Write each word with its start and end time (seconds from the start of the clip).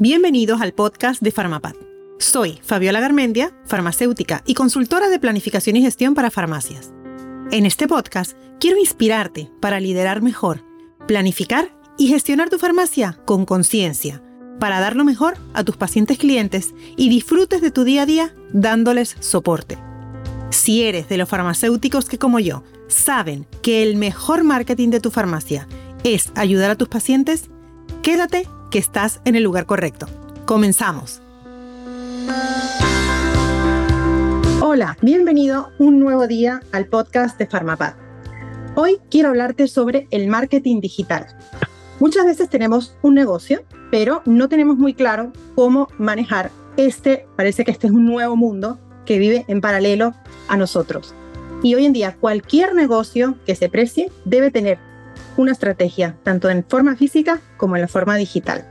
Bienvenidos 0.00 0.60
al 0.60 0.74
podcast 0.74 1.20
de 1.20 1.32
Farmapad. 1.32 1.74
Soy 2.20 2.60
Fabiola 2.62 3.00
Garmendia, 3.00 3.52
farmacéutica 3.64 4.44
y 4.46 4.54
consultora 4.54 5.08
de 5.08 5.18
planificación 5.18 5.74
y 5.74 5.82
gestión 5.82 6.14
para 6.14 6.30
farmacias. 6.30 6.92
En 7.50 7.66
este 7.66 7.88
podcast 7.88 8.36
quiero 8.60 8.78
inspirarte 8.78 9.50
para 9.60 9.80
liderar 9.80 10.22
mejor, 10.22 10.62
planificar 11.08 11.76
y 11.98 12.06
gestionar 12.06 12.48
tu 12.48 12.60
farmacia 12.60 13.18
con 13.24 13.44
conciencia, 13.44 14.22
para 14.60 14.78
dar 14.78 14.94
lo 14.94 15.04
mejor 15.04 15.36
a 15.52 15.64
tus 15.64 15.76
pacientes 15.76 16.16
clientes 16.16 16.76
y 16.96 17.08
disfrutes 17.08 17.60
de 17.60 17.72
tu 17.72 17.82
día 17.82 18.02
a 18.02 18.06
día 18.06 18.36
dándoles 18.52 19.16
soporte. 19.18 19.78
Si 20.50 20.84
eres 20.84 21.08
de 21.08 21.18
los 21.18 21.28
farmacéuticos 21.28 22.04
que 22.04 22.18
como 22.18 22.38
yo 22.38 22.62
saben 22.86 23.48
que 23.62 23.82
el 23.82 23.96
mejor 23.96 24.44
marketing 24.44 24.90
de 24.90 25.00
tu 25.00 25.10
farmacia 25.10 25.66
es 26.04 26.30
ayudar 26.36 26.70
a 26.70 26.76
tus 26.76 26.88
pacientes, 26.88 27.50
quédate 28.00 28.46
que 28.70 28.78
estás 28.78 29.20
en 29.24 29.34
el 29.34 29.42
lugar 29.42 29.66
correcto. 29.66 30.06
Comenzamos. 30.44 31.20
Hola, 34.60 34.96
bienvenido 35.02 35.70
un 35.78 35.98
nuevo 35.98 36.26
día 36.26 36.60
al 36.72 36.86
podcast 36.86 37.38
de 37.38 37.46
Farmapad. 37.46 37.94
Hoy 38.74 38.98
quiero 39.10 39.30
hablarte 39.30 39.66
sobre 39.66 40.06
el 40.10 40.28
marketing 40.28 40.80
digital. 40.80 41.26
Muchas 42.00 42.26
veces 42.26 42.48
tenemos 42.48 42.96
un 43.02 43.14
negocio, 43.14 43.64
pero 43.90 44.22
no 44.24 44.48
tenemos 44.48 44.76
muy 44.76 44.94
claro 44.94 45.32
cómo 45.54 45.88
manejar 45.98 46.50
este, 46.76 47.26
parece 47.36 47.64
que 47.64 47.72
este 47.72 47.88
es 47.88 47.92
un 47.92 48.06
nuevo 48.06 48.36
mundo 48.36 48.78
que 49.04 49.18
vive 49.18 49.44
en 49.48 49.60
paralelo 49.60 50.14
a 50.48 50.56
nosotros. 50.56 51.14
Y 51.62 51.74
hoy 51.74 51.86
en 51.86 51.92
día 51.92 52.16
cualquier 52.20 52.74
negocio 52.74 53.36
que 53.46 53.56
se 53.56 53.68
precie 53.68 54.12
debe 54.24 54.50
tener 54.50 54.78
una 55.38 55.52
estrategia, 55.52 56.18
tanto 56.22 56.50
en 56.50 56.64
forma 56.64 56.96
física 56.96 57.40
como 57.56 57.76
en 57.76 57.82
la 57.82 57.88
forma 57.88 58.16
digital. 58.16 58.66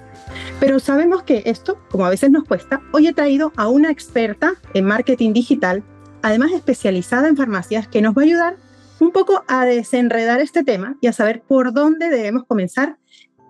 Pero 0.59 0.79
sabemos 0.79 1.23
que 1.23 1.43
esto, 1.45 1.79
como 1.89 2.05
a 2.05 2.09
veces 2.09 2.29
nos 2.29 2.43
cuesta, 2.43 2.81
hoy 2.91 3.07
he 3.07 3.13
traído 3.13 3.53
a 3.55 3.67
una 3.67 3.89
experta 3.89 4.55
en 4.73 4.85
marketing 4.85 5.33
digital, 5.33 5.83
además 6.21 6.51
especializada 6.51 7.27
en 7.27 7.37
farmacias, 7.37 7.87
que 7.87 8.01
nos 8.01 8.15
va 8.15 8.21
a 8.21 8.25
ayudar 8.25 8.57
un 8.99 9.11
poco 9.11 9.43
a 9.47 9.65
desenredar 9.65 10.41
este 10.41 10.63
tema 10.63 10.97
y 11.01 11.07
a 11.07 11.13
saber 11.13 11.41
por 11.41 11.73
dónde 11.73 12.09
debemos 12.09 12.45
comenzar 12.45 12.97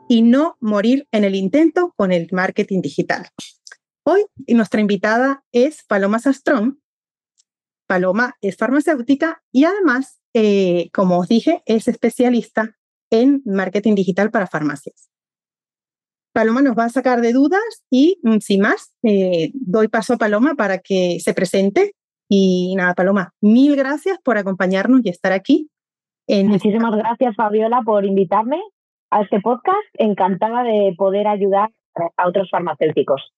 y 0.08 0.22
no 0.22 0.58
morir 0.60 1.08
en 1.12 1.24
el 1.24 1.36
intento 1.36 1.94
con 1.98 2.12
el 2.12 2.28
marketing 2.32 2.82
digital. 2.82 3.28
Hoy 4.04 4.26
nuestra 4.48 4.80
invitada 4.80 5.44
es 5.52 5.84
Paloma 5.84 6.20
Sastrón. 6.20 6.82
Paloma 7.88 8.36
es 8.42 8.58
farmacéutica 8.58 9.42
y 9.52 9.64
además, 9.66 10.22
eh, 10.34 10.90
como 10.94 11.20
os 11.20 11.28
dije, 11.28 11.64
es 11.66 11.88
especialista 11.88 12.77
en 13.10 13.42
marketing 13.46 13.96
digital 13.96 14.32
para 14.32 14.48
farmacias. 14.48 15.10
Paloma 16.34 16.62
nos 16.62 16.78
va 16.78 16.86
a 16.86 16.90
sacar 16.90 17.22
de 17.22 17.34
dudas 17.34 17.84
y 17.90 18.20
mm, 18.24 18.38
sin 18.40 18.62
más, 18.62 18.94
eh, 19.04 19.52
doy 19.54 19.88
paso 19.88 20.14
a 20.14 20.18
Paloma 20.18 20.56
para 20.56 20.80
que 20.80 21.18
se 21.20 21.34
presente. 21.34 21.94
Y 22.30 22.76
nada, 22.76 22.94
Paloma, 22.94 23.34
mil 23.42 23.76
gracias 23.76 24.20
por 24.24 24.38
acompañarnos 24.38 25.02
y 25.04 25.10
estar 25.10 25.32
aquí. 25.32 25.70
Muchísimas 26.28 26.94
gracias, 26.94 27.36
Fabiola, 27.38 27.82
por 27.86 28.04
invitarme 28.06 28.60
a 29.12 29.22
este 29.22 29.40
podcast. 29.40 29.78
Encantada 29.94 30.64
de 30.64 30.94
poder 30.98 31.26
ayudar 31.26 31.70
a 32.18 32.28
otros 32.28 32.50
farmacéuticos. 32.52 33.34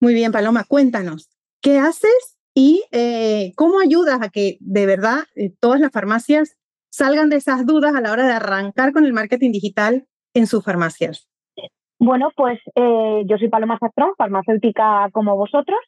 Muy 0.00 0.12
bien, 0.12 0.32
Paloma, 0.32 0.64
cuéntanos, 0.64 1.30
¿qué 1.62 1.78
haces 1.78 2.36
y 2.54 2.84
eh, 2.92 3.52
cómo 3.56 3.80
ayudas 3.80 4.20
a 4.20 4.28
que 4.28 4.58
de 4.60 4.86
verdad 4.86 5.24
eh, 5.34 5.52
todas 5.60 5.80
las 5.80 5.92
farmacias 5.92 6.56
salgan 6.94 7.28
de 7.28 7.36
esas 7.36 7.66
dudas 7.66 7.92
a 7.94 8.00
la 8.00 8.12
hora 8.12 8.24
de 8.24 8.34
arrancar 8.34 8.92
con 8.92 9.04
el 9.04 9.12
marketing 9.12 9.50
digital 9.50 10.04
en 10.32 10.46
sus 10.46 10.64
farmacias? 10.64 11.28
Bueno, 11.98 12.30
pues 12.36 12.60
eh, 12.76 13.22
yo 13.26 13.36
soy 13.38 13.48
Paloma 13.48 13.78
Sastrón, 13.80 14.12
farmacéutica 14.16 15.08
como 15.12 15.36
vosotros. 15.36 15.78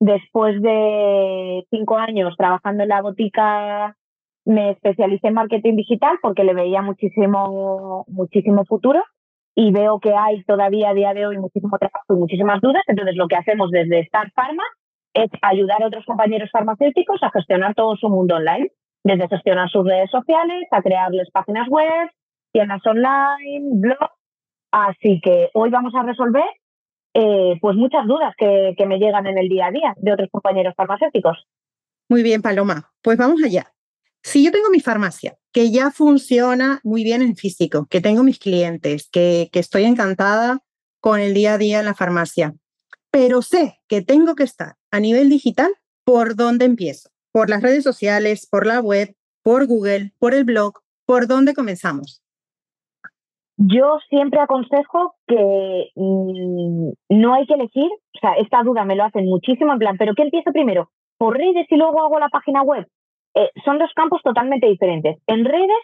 Después 0.00 0.60
de 0.62 1.64
cinco 1.70 1.98
años 1.98 2.34
trabajando 2.38 2.82
en 2.82 2.88
la 2.88 3.02
botica, 3.02 3.96
me 4.46 4.70
especialicé 4.70 5.28
en 5.28 5.34
marketing 5.34 5.76
digital 5.76 6.16
porque 6.22 6.44
le 6.44 6.54
veía 6.54 6.80
muchísimo, 6.80 8.04
muchísimo 8.08 8.64
futuro 8.64 9.02
y 9.54 9.70
veo 9.70 10.00
que 10.00 10.14
hay 10.14 10.44
todavía 10.44 10.90
a 10.90 10.94
día 10.94 11.14
de 11.14 11.26
hoy 11.26 11.38
muchísimo 11.38 11.76
trabajo 11.78 12.14
y 12.14 12.18
muchísimas 12.18 12.60
dudas. 12.60 12.82
Entonces, 12.86 13.16
lo 13.16 13.28
que 13.28 13.36
hacemos 13.36 13.70
desde 13.70 14.06
Start 14.06 14.32
Pharma 14.34 14.64
es 15.12 15.30
ayudar 15.42 15.82
a 15.82 15.86
otros 15.86 16.06
compañeros 16.06 16.50
farmacéuticos 16.50 17.22
a 17.22 17.30
gestionar 17.30 17.74
todo 17.74 17.96
su 17.96 18.08
mundo 18.08 18.36
online 18.36 18.70
desde 19.04 19.28
gestionar 19.28 19.70
sus 19.70 19.86
redes 19.86 20.10
sociales 20.10 20.66
a 20.70 20.82
crearles 20.82 21.30
páginas 21.30 21.68
web, 21.68 22.10
tiendas 22.52 22.84
online, 22.86 23.68
blogs. 23.74 24.14
Así 24.72 25.20
que 25.22 25.50
hoy 25.52 25.70
vamos 25.70 25.94
a 25.94 26.02
resolver 26.02 26.44
eh, 27.12 27.58
pues 27.60 27.76
muchas 27.76 28.06
dudas 28.08 28.34
que, 28.36 28.74
me 28.86 28.98
llegan 28.98 29.26
en 29.26 29.38
el 29.38 29.48
día 29.48 29.66
a 29.66 29.70
día 29.70 29.94
de 29.98 30.12
otros 30.12 30.28
compañeros 30.32 30.74
farmacéuticos. 30.76 31.46
Muy 32.08 32.22
bien, 32.22 32.42
Paloma. 32.42 32.90
Pues 33.02 33.16
vamos 33.16 33.40
allá. 33.44 33.72
Si 34.22 34.44
yo 34.44 34.50
tengo 34.50 34.70
mi 34.70 34.80
farmacia, 34.80 35.36
que 35.52 35.70
ya 35.70 35.90
funciona 35.90 36.80
muy 36.82 37.04
bien 37.04 37.22
en 37.22 37.36
físico, 37.36 37.86
que 37.88 38.00
tengo 38.00 38.24
mis 38.24 38.38
clientes, 38.38 39.08
que, 39.12 39.48
que, 39.52 39.60
estoy 39.60 39.84
encantada 39.84 40.60
con 41.00 41.20
el 41.20 41.34
día 41.34 41.54
a 41.54 41.58
día 41.58 41.78
en 41.80 41.84
la 41.84 41.94
farmacia, 41.94 42.54
pero 43.10 43.42
sé 43.42 43.78
que 43.86 44.02
tengo 44.02 44.34
que 44.34 44.44
estar 44.44 44.74
a 44.90 44.98
nivel 44.98 45.28
digital, 45.28 45.70
¿por 46.04 46.34
dónde 46.34 46.64
empiezo? 46.64 47.10
Por 47.34 47.50
las 47.50 47.62
redes 47.62 47.82
sociales, 47.82 48.48
por 48.48 48.64
la 48.64 48.80
web, 48.80 49.08
por 49.42 49.66
Google, 49.66 50.12
por 50.20 50.34
el 50.34 50.44
blog, 50.44 50.74
¿por 51.04 51.26
dónde 51.26 51.52
comenzamos? 51.52 52.22
Yo 53.56 53.98
siempre 54.08 54.40
aconsejo 54.40 55.16
que 55.26 55.90
mm, 55.96 56.90
no 57.08 57.34
hay 57.34 57.46
que 57.46 57.54
elegir, 57.54 57.90
o 57.90 58.18
sea, 58.20 58.34
esta 58.34 58.62
duda 58.62 58.84
me 58.84 58.94
lo 58.94 59.02
hacen 59.02 59.24
muchísimo, 59.24 59.72
en 59.72 59.80
plan, 59.80 59.96
¿pero 59.98 60.14
qué 60.14 60.22
empiezo 60.22 60.52
primero? 60.52 60.90
¿Por 61.18 61.36
redes 61.36 61.66
y 61.68 61.76
luego 61.76 62.04
hago 62.04 62.20
la 62.20 62.28
página 62.28 62.62
web? 62.62 62.86
Eh, 63.34 63.50
son 63.64 63.80
dos 63.80 63.90
campos 63.96 64.20
totalmente 64.22 64.68
diferentes. 64.68 65.16
En 65.26 65.44
redes 65.44 65.82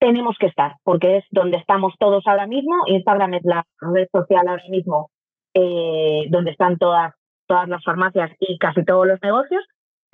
tenemos 0.00 0.36
que 0.38 0.46
estar, 0.46 0.76
porque 0.84 1.18
es 1.18 1.24
donde 1.30 1.58
estamos 1.58 1.92
todos 1.98 2.26
ahora 2.26 2.46
mismo. 2.46 2.74
Instagram 2.86 3.34
es 3.34 3.44
la 3.44 3.66
red 3.80 4.08
social 4.10 4.48
ahora 4.48 4.64
mismo 4.70 5.10
eh, 5.52 6.28
donde 6.30 6.52
están 6.52 6.78
todas, 6.78 7.14
todas 7.46 7.68
las 7.68 7.84
farmacias 7.84 8.30
y 8.38 8.56
casi 8.56 8.84
todos 8.84 9.06
los 9.06 9.20
negocios. 9.22 9.62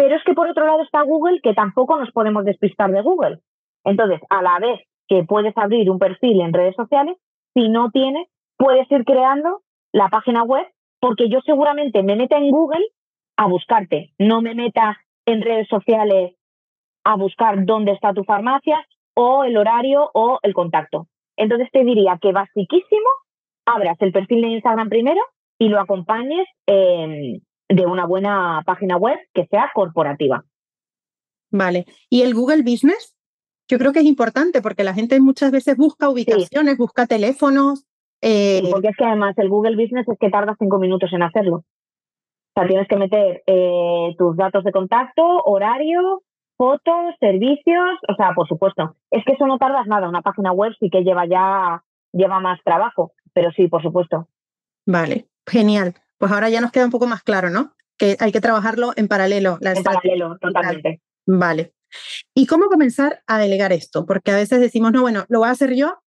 Pero 0.03 0.17
es 0.17 0.25
que 0.25 0.35
por 0.35 0.49
otro 0.49 0.67
lado 0.67 0.83
está 0.83 1.03
Google, 1.03 1.41
que 1.41 1.55
tampoco 1.55 1.97
nos 1.97 2.11
podemos 2.11 2.45
despistar 2.45 2.91
de 2.91 3.03
Google. 3.03 3.39
Entonces, 3.85 4.21
a 4.31 4.43
la 4.43 4.59
vez 4.59 4.81
que 5.07 5.23
puedes 5.23 5.57
abrir 5.57 5.89
un 5.89 6.01
perfil 6.01 6.41
en 6.41 6.53
redes 6.53 6.75
sociales, 6.75 7.17
si 7.55 7.69
no 7.69 7.89
tienes, 7.93 8.27
puedes 8.57 8.91
ir 8.91 9.05
creando 9.05 9.61
la 9.93 10.09
página 10.09 10.43
web, 10.43 10.67
porque 10.99 11.29
yo 11.29 11.39
seguramente 11.43 12.03
me 12.03 12.17
meta 12.17 12.37
en 12.37 12.51
Google 12.51 12.85
a 13.37 13.47
buscarte, 13.47 14.13
no 14.19 14.43
me 14.43 14.57
meta 14.57 14.99
en 15.25 15.41
redes 15.41 15.69
sociales 15.69 16.35
a 17.05 17.15
buscar 17.15 17.65
dónde 17.65 17.93
está 17.93 18.13
tu 18.13 18.25
farmacia 18.25 18.85
o 19.15 19.45
el 19.45 19.57
horario 19.57 20.11
o 20.15 20.41
el 20.43 20.53
contacto. 20.53 21.07
Entonces 21.37 21.69
te 21.71 21.85
diría 21.85 22.19
que 22.21 22.33
basiquísimo, 22.33 23.09
abras 23.67 23.99
el 24.01 24.11
perfil 24.11 24.43
de 24.43 24.49
Instagram 24.49 24.89
primero 24.89 25.21
y 25.61 25.69
lo 25.69 25.79
acompañes 25.79 26.49
en 26.67 27.41
de 27.75 27.87
una 27.87 28.07
buena 28.07 28.63
página 28.67 28.97
web 28.97 29.19
que 29.33 29.47
sea 29.47 29.71
corporativa. 29.75 30.45
Vale. 31.51 31.87
¿Y 32.09 32.23
el 32.23 32.35
Google 32.35 32.63
Business? 32.63 33.17
Yo 33.69 33.79
creo 33.79 33.93
que 33.93 34.01
es 34.01 34.07
importante 34.07 34.61
porque 34.61 34.85
la 34.85 34.95
gente 34.95 35.21
muchas 35.21 35.51
veces 35.51 35.77
busca 35.77 36.09
ubicaciones, 36.09 36.77
busca 36.77 37.07
teléfonos. 37.07 37.87
Eh... 38.21 38.63
porque 38.71 38.89
es 38.89 38.97
que 38.97 39.05
además 39.05 39.37
el 39.39 39.49
Google 39.49 39.77
Business 39.77 40.07
es 40.09 40.17
que 40.19 40.31
tarda 40.31 40.55
cinco 40.59 40.79
minutos 40.79 41.13
en 41.13 41.23
hacerlo. 41.23 41.57
O 41.57 42.61
sea, 42.61 42.69
tienes 42.69 42.87
que 42.87 42.97
meter 42.97 43.43
eh, 43.47 44.15
tus 44.19 44.37
datos 44.37 44.63
de 44.63 44.73
contacto, 44.73 45.23
horario, 45.45 46.23
fotos, 46.57 47.15
servicios, 47.19 47.99
o 48.09 48.15
sea, 48.15 48.33
por 48.35 48.47
supuesto. 48.47 48.95
Es 49.11 49.25
que 49.25 49.33
eso 49.33 49.47
no 49.47 49.59
tardas 49.59 49.87
nada. 49.87 50.09
Una 50.09 50.23
página 50.23 50.53
web 50.53 50.73
sí 50.79 50.91
que 50.91 51.03
lleva 51.03 51.27
ya 51.27 51.83
lleva 52.13 52.41
más 52.41 52.61
trabajo, 52.63 53.13
pero 53.33 53.51
sí, 53.53 53.69
por 53.69 53.83
supuesto. 53.83 54.29
Vale, 54.85 55.29
genial 55.47 55.95
pues 56.23 56.31
ahora 56.31 56.49
ya 56.49 56.61
nos 56.61 56.71
queda 56.71 56.85
un 56.85 56.93
poco 56.93 57.09
más 57.09 57.25
claro, 57.25 57.51
¿no? 57.51 57.75
Que 57.99 58.17
hay 58.21 58.31
que 58.31 58.41
trabajarlo 58.41 58.93
en 58.95 59.09
paralelo. 59.09 59.59
en 59.61 59.83
paralelo, 59.83 60.39
totalmente. 60.41 61.03
Vale. 61.27 61.75
¿Y 62.33 62.47
cómo 62.47 62.67
comenzar 62.67 63.25
a 63.27 63.41
delegar 63.41 63.73
esto? 63.73 64.07
Porque 64.07 64.31
a 64.31 64.37
veces 64.37 64.61
decimos, 64.61 64.93
no, 64.93 65.01
bueno, 65.01 65.25
lo 65.29 65.41
voy 65.41 65.49
a 65.49 65.51
hacer 65.51 65.75
yo, 65.75 66.01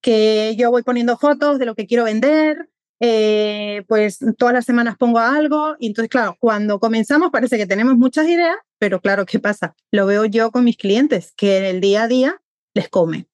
que 0.00 0.56
yo 0.56 0.70
voy 0.70 0.82
poniendo 0.82 1.18
fotos 1.18 1.58
de 1.58 1.66
lo 1.66 1.74
que 1.74 1.86
quiero 1.86 2.04
vender, 2.04 2.70
eh, 3.00 3.84
pues 3.86 4.20
todas 4.38 4.54
las 4.54 4.64
semanas 4.64 4.96
pongo 4.96 5.18
algo, 5.18 5.76
y 5.78 5.88
entonces, 5.88 6.08
claro, 6.08 6.38
cuando 6.40 6.80
comenzamos 6.80 7.30
parece 7.30 7.58
que 7.58 7.66
tenemos 7.66 7.98
muchas 7.98 8.26
ideas, 8.28 8.56
pero 8.78 9.02
claro, 9.02 9.26
¿qué 9.26 9.38
pasa? 9.40 9.74
Lo 9.90 10.06
veo 10.06 10.24
yo 10.24 10.50
con 10.50 10.64
mis 10.64 10.78
clientes, 10.78 11.34
que 11.36 11.58
en 11.58 11.64
el 11.64 11.82
día 11.82 12.04
a 12.04 12.08
día 12.08 12.40
les 12.72 12.88
come 12.88 13.29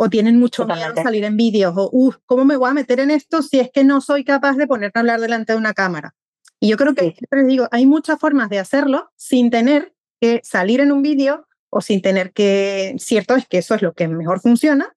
o 0.00 0.08
tienen 0.08 0.38
mucho 0.38 0.64
miedo 0.64 0.92
a 0.96 1.02
salir 1.02 1.24
en 1.24 1.36
vídeos, 1.36 1.74
o, 1.76 1.90
uh, 1.90 2.12
¿cómo 2.24 2.44
me 2.44 2.56
voy 2.56 2.70
a 2.70 2.72
meter 2.72 3.00
en 3.00 3.10
esto 3.10 3.42
si 3.42 3.58
es 3.58 3.68
que 3.72 3.82
no 3.82 4.00
soy 4.00 4.22
capaz 4.22 4.56
de 4.56 4.68
ponerme 4.68 4.92
a 4.94 5.00
hablar 5.00 5.20
delante 5.20 5.52
de 5.52 5.58
una 5.58 5.74
cámara? 5.74 6.14
Y 6.60 6.68
yo 6.68 6.76
creo 6.76 6.94
que, 6.94 7.16
les 7.32 7.46
digo, 7.48 7.66
hay 7.72 7.84
muchas 7.84 8.20
formas 8.20 8.48
de 8.48 8.60
hacerlo 8.60 9.10
sin 9.16 9.50
tener 9.50 9.92
que 10.20 10.40
salir 10.44 10.78
en 10.78 10.92
un 10.92 11.02
vídeo 11.02 11.48
o 11.68 11.80
sin 11.80 12.00
tener 12.00 12.32
que, 12.32 12.94
cierto 12.98 13.34
es 13.34 13.48
que 13.48 13.58
eso 13.58 13.74
es 13.74 13.82
lo 13.82 13.92
que 13.92 14.06
mejor 14.06 14.38
funciona, 14.38 14.94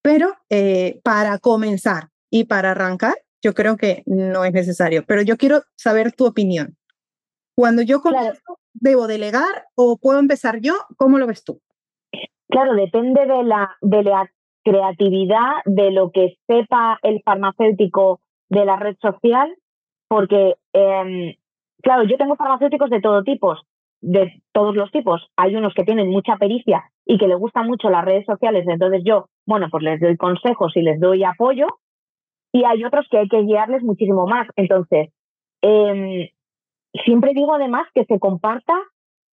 pero 0.00 0.32
eh, 0.48 1.00
para 1.02 1.38
comenzar 1.38 2.10
y 2.30 2.44
para 2.44 2.70
arrancar, 2.70 3.14
yo 3.42 3.52
creo 3.52 3.76
que 3.76 4.04
no 4.06 4.44
es 4.44 4.52
necesario. 4.52 5.04
Pero 5.06 5.22
yo 5.22 5.36
quiero 5.36 5.64
saber 5.74 6.12
tu 6.12 6.24
opinión. 6.24 6.76
Cuando 7.56 7.82
yo 7.82 8.00
comienzo, 8.00 8.60
¿debo 8.74 9.08
delegar 9.08 9.66
o 9.74 9.96
puedo 9.96 10.20
empezar 10.20 10.60
yo? 10.60 10.74
¿Cómo 10.96 11.18
lo 11.18 11.26
ves 11.26 11.42
tú? 11.42 11.60
Claro, 12.48 12.74
depende 12.74 13.26
de 13.26 13.42
la, 13.42 13.76
de 13.80 14.04
la 14.04 14.30
creatividad, 14.66 15.62
de 15.64 15.92
lo 15.92 16.10
que 16.10 16.36
sepa 16.48 16.98
el 17.02 17.22
farmacéutico 17.22 18.18
de 18.48 18.64
la 18.64 18.74
red 18.74 18.96
social, 19.00 19.54
porque, 20.08 20.56
em, 20.72 21.34
claro, 21.82 22.02
yo 22.02 22.16
tengo 22.16 22.34
farmacéuticos 22.34 22.90
de 22.90 23.00
todo 23.00 23.22
tipo, 23.22 23.54
de 24.00 24.42
todos 24.52 24.74
los 24.74 24.90
tipos. 24.90 25.28
Hay 25.36 25.54
unos 25.54 25.72
que 25.72 25.84
tienen 25.84 26.10
mucha 26.10 26.36
pericia 26.36 26.90
y 27.04 27.16
que 27.16 27.28
les 27.28 27.38
gustan 27.38 27.68
mucho 27.68 27.90
las 27.90 28.04
redes 28.04 28.26
sociales, 28.26 28.66
entonces 28.66 29.02
yo, 29.04 29.28
bueno, 29.46 29.68
pues 29.70 29.84
les 29.84 30.00
doy 30.00 30.16
consejos 30.16 30.76
y 30.76 30.82
les 30.82 30.98
doy 30.98 31.22
apoyo, 31.22 31.68
y 32.52 32.64
hay 32.64 32.84
otros 32.84 33.06
que 33.08 33.18
hay 33.18 33.28
que 33.28 33.42
guiarles 33.42 33.84
muchísimo 33.84 34.26
más. 34.26 34.48
Entonces, 34.56 35.10
eh, 35.62 36.32
siempre 37.04 37.32
digo 37.34 37.54
además 37.54 37.86
que 37.94 38.04
se 38.04 38.18
comparta 38.18 38.74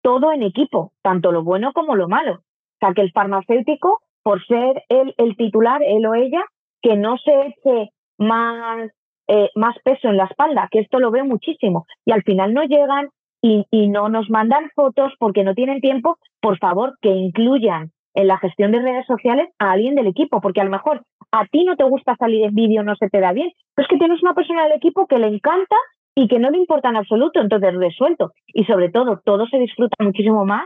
todo 0.00 0.30
en 0.32 0.44
equipo, 0.44 0.92
tanto 1.02 1.32
lo 1.32 1.42
bueno 1.42 1.72
como 1.72 1.96
lo 1.96 2.06
malo. 2.08 2.34
O 2.34 2.78
sea, 2.78 2.92
que 2.94 3.00
el 3.00 3.10
farmacéutico, 3.10 4.02
por 4.24 4.44
ser 4.46 4.82
él 4.88 5.14
el 5.18 5.36
titular, 5.36 5.80
él 5.84 6.04
o 6.06 6.14
ella, 6.14 6.42
que 6.82 6.96
no 6.96 7.16
se 7.18 7.32
eche 7.46 7.90
más, 8.18 8.90
eh, 9.28 9.50
más 9.54 9.76
peso 9.84 10.08
en 10.08 10.16
la 10.16 10.24
espalda, 10.24 10.68
que 10.70 10.80
esto 10.80 10.98
lo 10.98 11.12
veo 11.12 11.24
muchísimo. 11.24 11.86
Y 12.04 12.12
al 12.12 12.22
final 12.24 12.52
no 12.52 12.64
llegan 12.64 13.10
y, 13.40 13.66
y 13.70 13.88
no 13.88 14.08
nos 14.08 14.28
mandan 14.30 14.70
fotos 14.74 15.12
porque 15.18 15.44
no 15.44 15.54
tienen 15.54 15.80
tiempo. 15.80 16.18
Por 16.40 16.58
favor, 16.58 16.96
que 17.00 17.10
incluyan 17.10 17.92
en 18.14 18.28
la 18.28 18.38
gestión 18.38 18.72
de 18.72 18.80
redes 18.80 19.06
sociales 19.06 19.50
a 19.58 19.72
alguien 19.72 19.94
del 19.94 20.06
equipo, 20.06 20.40
porque 20.40 20.60
a 20.60 20.64
lo 20.64 20.70
mejor 20.70 21.02
a 21.32 21.46
ti 21.46 21.64
no 21.64 21.76
te 21.76 21.84
gusta 21.84 22.16
salir 22.16 22.44
en 22.44 22.54
vídeo, 22.54 22.82
no 22.82 22.96
se 22.96 23.10
te 23.10 23.20
da 23.20 23.32
bien, 23.32 23.50
pero 23.74 23.86
es 23.86 23.90
que 23.90 23.98
tienes 23.98 24.22
una 24.22 24.34
persona 24.34 24.64
del 24.64 24.76
equipo 24.76 25.06
que 25.06 25.18
le 25.18 25.26
encanta 25.26 25.76
y 26.14 26.28
que 26.28 26.38
no 26.38 26.50
le 26.50 26.58
importa 26.58 26.90
en 26.90 26.96
absoluto, 26.96 27.40
entonces 27.40 27.74
resuelto. 27.74 28.32
Y 28.46 28.64
sobre 28.64 28.90
todo, 28.90 29.20
todo 29.24 29.46
se 29.48 29.58
disfruta 29.58 29.96
muchísimo 29.98 30.44
más 30.44 30.64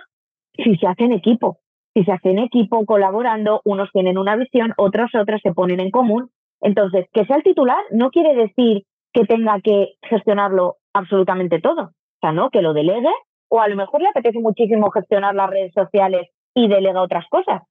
si 0.55 0.77
se 0.77 0.87
hace 0.87 1.05
en 1.05 1.13
equipo. 1.13 1.59
Si 1.99 2.05
se 2.05 2.13
hace 2.13 2.31
en 2.31 2.39
equipo, 2.39 2.87
colaborando, 2.87 3.61
unos 3.65 3.91
tienen 3.91 4.19
una 4.19 4.37
visión, 4.37 4.73
otros 4.77 5.11
otras 5.17 5.41
se 5.43 5.53
ponen 5.53 5.81
en 5.81 5.91
común. 5.91 6.31
Entonces, 6.61 7.07
que 7.13 7.25
sea 7.25 7.35
el 7.35 7.43
titular 7.43 7.83
no 7.91 8.11
quiere 8.11 8.37
decir 8.37 8.85
que 9.13 9.25
tenga 9.25 9.61
que 9.61 9.95
gestionarlo 10.03 10.77
absolutamente 10.95 11.61
todo. 11.61 11.83
O 11.83 12.21
sea, 12.21 12.31
¿no? 12.31 12.51
Que 12.51 12.63
lo 12.63 12.73
delegue 12.73 13.11
o 13.49 13.61
a 13.61 13.67
lo 13.67 13.75
mejor 13.75 14.01
le 14.01 14.11
apetece 14.11 14.39
muchísimo 14.39 14.93
gestionar 14.93 15.35
las 15.35 15.51
redes 15.51 15.73
sociales 15.75 16.29
y 16.55 16.69
delega 16.69 17.03
otras 17.03 17.25
cosas. 17.29 17.63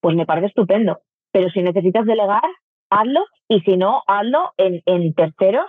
Pues 0.00 0.14
me 0.14 0.26
parece 0.26 0.46
estupendo. 0.46 1.00
Pero 1.32 1.50
si 1.50 1.60
necesitas 1.60 2.06
delegar, 2.06 2.44
hazlo 2.88 3.24
y 3.48 3.62
si 3.62 3.76
no, 3.76 4.02
hazlo 4.06 4.52
en, 4.58 4.80
en 4.86 5.12
terceros 5.12 5.66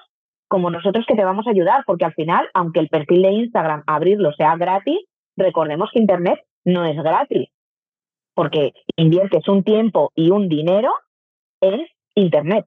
como 0.47 0.69
nosotros 0.69 1.03
que 1.07 1.15
te 1.15 1.25
vamos 1.25 1.47
a 1.47 1.49
ayudar, 1.49 1.83
porque 1.87 2.05
al 2.05 2.13
final, 2.13 2.47
aunque 2.53 2.79
el 2.79 2.89
perfil 2.89 3.23
de 3.23 3.31
Instagram 3.31 3.81
abrirlo 3.87 4.33
sea 4.33 4.55
gratis, 4.55 4.99
recordemos 5.35 5.89
que 5.91 5.99
Internet 5.99 6.41
no 6.63 6.85
es 6.85 6.95
gratis, 6.95 7.49
porque 8.33 8.73
inviertes 8.95 9.47
un 9.47 9.63
tiempo 9.63 10.11
y 10.15 10.31
un 10.31 10.49
dinero 10.49 10.91
en 11.61 11.85
Internet. 12.15 12.65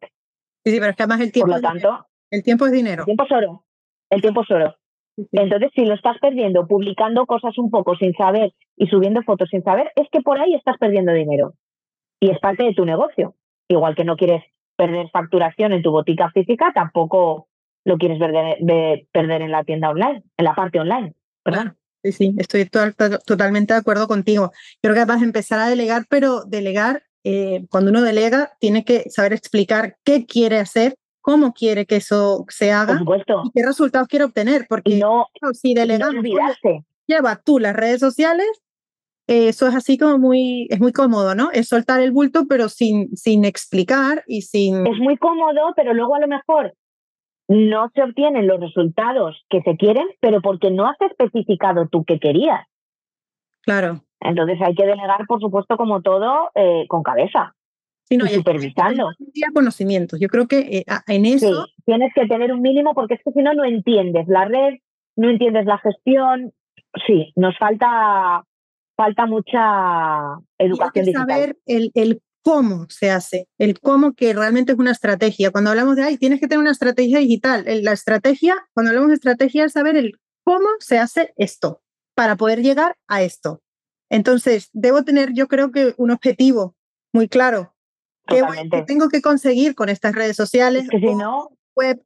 Sí, 0.65 0.73
sí, 0.73 0.79
pero 0.79 0.91
es 0.91 0.97
que 0.97 1.03
además 1.03 1.21
el 1.21 1.33
tiempo, 1.33 1.53
Por 1.53 1.63
lo 1.63 1.69
tanto, 1.69 2.07
el 2.31 2.43
tiempo 2.43 2.67
es 2.67 2.73
dinero. 2.73 3.03
El 3.03 3.07
tiempo 3.07 3.25
es 3.25 3.33
oro. 3.33 3.65
El 4.11 4.21
tiempo 4.21 4.43
es 4.43 4.51
oro. 4.51 4.77
Entonces, 5.33 5.71
si 5.75 5.85
lo 5.85 5.95
estás 5.95 6.19
perdiendo 6.21 6.67
publicando 6.67 7.27
cosas 7.27 7.57
un 7.59 7.71
poco 7.71 7.97
sin 7.97 8.13
saber 8.15 8.53
y 8.77 8.87
subiendo 8.87 9.23
fotos 9.23 9.49
sin 9.51 9.63
saber, 9.63 9.91
es 9.97 10.09
que 10.11 10.21
por 10.21 10.39
ahí 10.39 10.55
estás 10.55 10.77
perdiendo 10.79 11.13
dinero. 11.13 11.55
Y 12.21 12.31
es 12.31 12.39
parte 12.39 12.65
de 12.65 12.75
tu 12.75 12.85
negocio. 12.85 13.35
Igual 13.69 13.95
que 13.95 14.05
no 14.05 14.17
quieres 14.17 14.43
perder 14.77 15.09
facturación 15.11 15.73
en 15.73 15.83
tu 15.83 15.91
botica 15.91 16.31
física, 16.31 16.73
tampoco 16.75 17.49
lo 17.85 17.97
quieres 17.99 18.19
perder 18.19 19.43
en 19.43 19.51
la 19.51 19.65
tienda 19.65 19.91
online, 19.91 20.23
en 20.37 20.45
la 20.45 20.55
parte 20.55 20.81
online, 20.81 21.15
¿verdad? 21.45 21.75
Sí, 22.07 22.13
sí, 22.13 22.35
estoy 22.39 22.69
totalmente 23.27 23.75
de 23.75 23.81
acuerdo 23.81 24.07
contigo. 24.07 24.53
Yo 24.83 24.93
creo 24.93 24.95
que 24.95 25.05
vas 25.05 25.21
a 25.21 25.25
empezar 25.25 25.59
a 25.59 25.69
delegar, 25.69 26.07
pero 26.09 26.45
delegar, 26.45 27.03
eh, 27.25 27.67
cuando 27.69 27.91
uno 27.91 28.01
delega, 28.01 28.53
tiene 28.61 28.85
que 28.85 29.11
saber 29.11 29.33
explicar 29.33 29.97
qué 30.05 30.25
quiere 30.25 30.59
hacer, 30.59 30.97
cómo 31.21 31.53
quiere 31.53 31.85
que 31.85 31.97
eso 31.97 32.45
se 32.49 32.71
haga 32.71 33.01
y 33.45 33.51
qué 33.53 33.67
resultados 33.67 34.07
quiere 34.07 34.27
obtener, 34.27 34.67
porque 34.69 34.99
no, 34.99 35.27
si 35.53 35.75
delegamos, 35.75 36.25
lleva 37.09 37.43
tú 37.45 37.59
las 37.59 37.75
redes 37.75 37.99
sociales, 37.99 38.47
eso 39.27 39.67
es 39.67 39.75
así 39.75 39.99
como 39.99 40.19
muy, 40.19 40.69
es 40.71 40.79
muy 40.79 40.93
cómodo, 40.93 41.35
¿no? 41.35 41.51
Es 41.51 41.67
soltar 41.67 42.01
el 42.01 42.13
bulto, 42.13 42.47
pero 42.49 42.69
sin, 42.69 43.17
sin 43.17 43.45
explicar 43.45 44.23
y 44.29 44.43
sin... 44.43 44.87
Es 44.87 44.99
muy 45.01 45.17
cómodo, 45.17 45.73
pero 45.75 45.93
luego 45.93 46.15
a 46.15 46.21
lo 46.21 46.29
mejor 46.29 46.73
no 47.49 47.91
se 47.95 48.03
obtienen 48.03 48.47
los 48.47 48.61
resultados 48.61 49.45
que 49.49 49.63
se 49.63 49.77
quieren, 49.77 50.07
pero 50.21 50.41
porque 50.41 50.71
no 50.71 50.87
has 50.87 51.01
especificado 51.01 51.89
tú 51.89 52.05
qué 52.05 52.19
querías. 52.19 52.67
Claro. 53.63 54.03
Entonces 54.21 54.59
hay 54.61 54.75
que 54.75 54.87
delegar, 54.87 55.27
por 55.27 55.41
supuesto, 55.41 55.77
como 55.77 56.03
todo, 56.03 56.51
eh, 56.55 56.87
con 56.89 57.03
cabeza. 57.03 57.55
y 58.09 58.19
supervisando. 58.19 59.11
conocimientos. 59.55 60.19
Yo 60.21 60.29
creo 60.29 60.47
que 60.47 60.59
eh, 60.59 60.85
en 61.09 61.27
eso. 61.27 61.67
Sí, 61.67 61.73
tienes 61.85 62.13
que 62.15 62.27
tener 62.27 62.53
un 62.53 62.63
mínimo 62.63 62.95
porque 62.95 63.15
es 63.15 63.21
que 63.25 63.33
si 63.33 63.43
no, 63.43 63.53
no 63.55 63.65
entiendes 63.65 64.27
la 64.29 64.47
red, 64.47 64.75
no 65.17 65.31
entiendes 65.31 65.67
la 65.67 65.79
gestión. 65.79 66.53
Sí, 67.07 67.33
nos 67.37 67.57
falta, 67.59 68.45
falta 68.97 69.27
mucha 69.27 70.39
educación 70.59 71.05
hay 71.07 71.13
que 71.13 71.19
saber 71.19 71.57
el, 71.67 71.91
el 71.95 72.23
cómo 72.47 72.87
se 72.89 73.11
hace, 73.11 73.49
el 73.59 73.81
cómo 73.81 74.15
que 74.15 74.33
realmente 74.33 74.71
es 74.71 74.79
una 74.79 74.93
estrategia. 74.93 75.51
Cuando 75.51 75.71
hablamos 75.71 75.97
de, 75.97 76.05
ay, 76.05 76.17
tienes 76.17 76.39
que 76.39 76.47
tener 76.47 76.61
una 76.61 76.71
estrategia 76.71 77.19
digital, 77.19 77.65
la 77.83 77.91
estrategia, 77.91 78.55
cuando 78.73 78.91
hablamos 78.91 79.09
de 79.09 79.15
estrategia 79.17 79.65
es 79.65 79.73
saber 79.73 79.97
el 79.97 80.21
cómo 80.45 80.69
se 80.79 81.01
hace 81.01 81.35
esto 81.37 81.83
para 82.15 82.37
poder 82.37 82.63
llegar 82.63 82.95
a 83.09 83.23
esto. 83.23 83.63
Entonces, 84.11 84.71
debo 84.73 85.03
tener, 85.03 85.33
yo 85.33 85.49
creo 85.49 85.73
que 85.73 85.95
un 85.97 86.13
objetivo 86.13 86.77
muy 87.13 87.27
claro. 87.27 87.75
¿Qué, 88.29 88.45
tengo 88.87 89.09
que 89.09 89.23
conseguir 89.23 89.75
con 89.75 89.89
estas 89.89 90.15
redes 90.15 90.37
sociales? 90.37 90.89
que 90.89 91.01
si 91.01 91.17
no, 91.17 91.51
web 91.75 92.01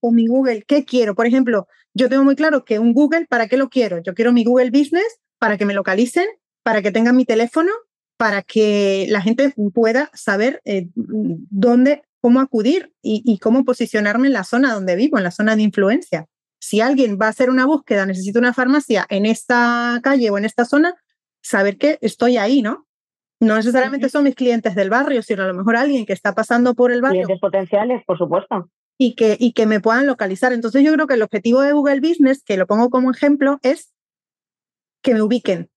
o, 0.00 0.10
mi 0.10 0.26
Google, 0.26 0.64
¿qué 0.66 0.86
quiero? 0.86 1.14
Por 1.14 1.26
ejemplo, 1.26 1.66
yo 1.92 2.08
tengo 2.08 2.24
muy 2.24 2.34
claro 2.34 2.64
que 2.64 2.78
un 2.78 2.94
Google, 2.94 3.26
¿para 3.26 3.46
qué 3.46 3.58
lo 3.58 3.68
quiero? 3.68 3.98
Yo 3.98 4.14
quiero 4.14 4.32
mi 4.32 4.44
Google 4.44 4.70
Business 4.70 5.20
para 5.38 5.58
que 5.58 5.66
me 5.66 5.74
localicen, 5.74 6.26
para 6.62 6.80
que 6.80 6.92
tengan 6.92 7.14
mi 7.14 7.26
teléfono 7.26 7.70
para 8.18 8.42
que 8.42 9.06
la 9.08 9.22
gente 9.22 9.54
pueda 9.72 10.10
saber 10.12 10.60
eh, 10.64 10.88
dónde, 10.94 12.02
cómo 12.20 12.40
acudir 12.40 12.92
y, 13.00 13.38
cómo 13.38 13.64
posicionarme 13.64 14.26
en 14.26 14.32
la 14.32 14.42
zona 14.42 14.74
donde 14.74 14.96
vivo, 14.96 15.16
en 15.18 15.24
la 15.24 15.30
zona 15.30 15.54
de 15.54 15.62
influencia. 15.62 16.26
Si 16.60 16.80
alguien 16.80 17.16
va 17.22 17.26
a 17.26 17.30
hacer 17.30 17.48
una 17.48 17.64
búsqueda, 17.64 18.06
necesita 18.06 18.40
una 18.40 18.52
farmacia 18.52 19.06
en 19.08 19.24
esta 19.24 20.00
calle 20.02 20.30
o 20.30 20.36
en 20.36 20.44
esta 20.44 20.64
zona, 20.64 20.96
saber 21.40 21.78
que 21.78 21.98
estoy 22.02 22.36
ahí, 22.36 22.60
¿no? 22.60 22.88
No 23.40 23.54
necesariamente 23.54 24.08
son 24.08 24.24
mis 24.24 24.34
clientes 24.34 24.74
del 24.74 24.90
barrio, 24.90 25.22
sino 25.22 25.44
a 25.44 25.46
lo 25.46 25.54
mejor 25.54 25.76
alguien 25.76 26.04
que 26.04 26.12
está 26.12 26.34
pasando 26.34 26.74
por 26.74 26.90
el 26.90 27.00
barrio. 27.00 27.22
Clientes 27.22 27.40
potenciales, 27.40 28.02
por 28.04 28.18
supuesto. 28.18 28.68
Y 28.98 29.14
que, 29.14 29.36
y 29.38 29.52
que 29.52 29.66
me 29.66 29.78
puedan 29.78 30.08
localizar. 30.08 30.52
Entonces 30.52 30.82
yo 30.82 30.92
creo 30.92 31.06
que 31.06 31.14
el 31.14 31.22
objetivo 31.22 31.60
de 31.60 31.72
Google 31.72 32.00
Business, 32.00 32.42
que 32.42 32.56
lo 32.56 32.66
pongo 32.66 32.90
como 32.90 33.12
ejemplo, 33.12 33.60
es 33.62 33.94
que 35.02 35.14
me 35.14 35.22
ubiquen, 35.22 35.70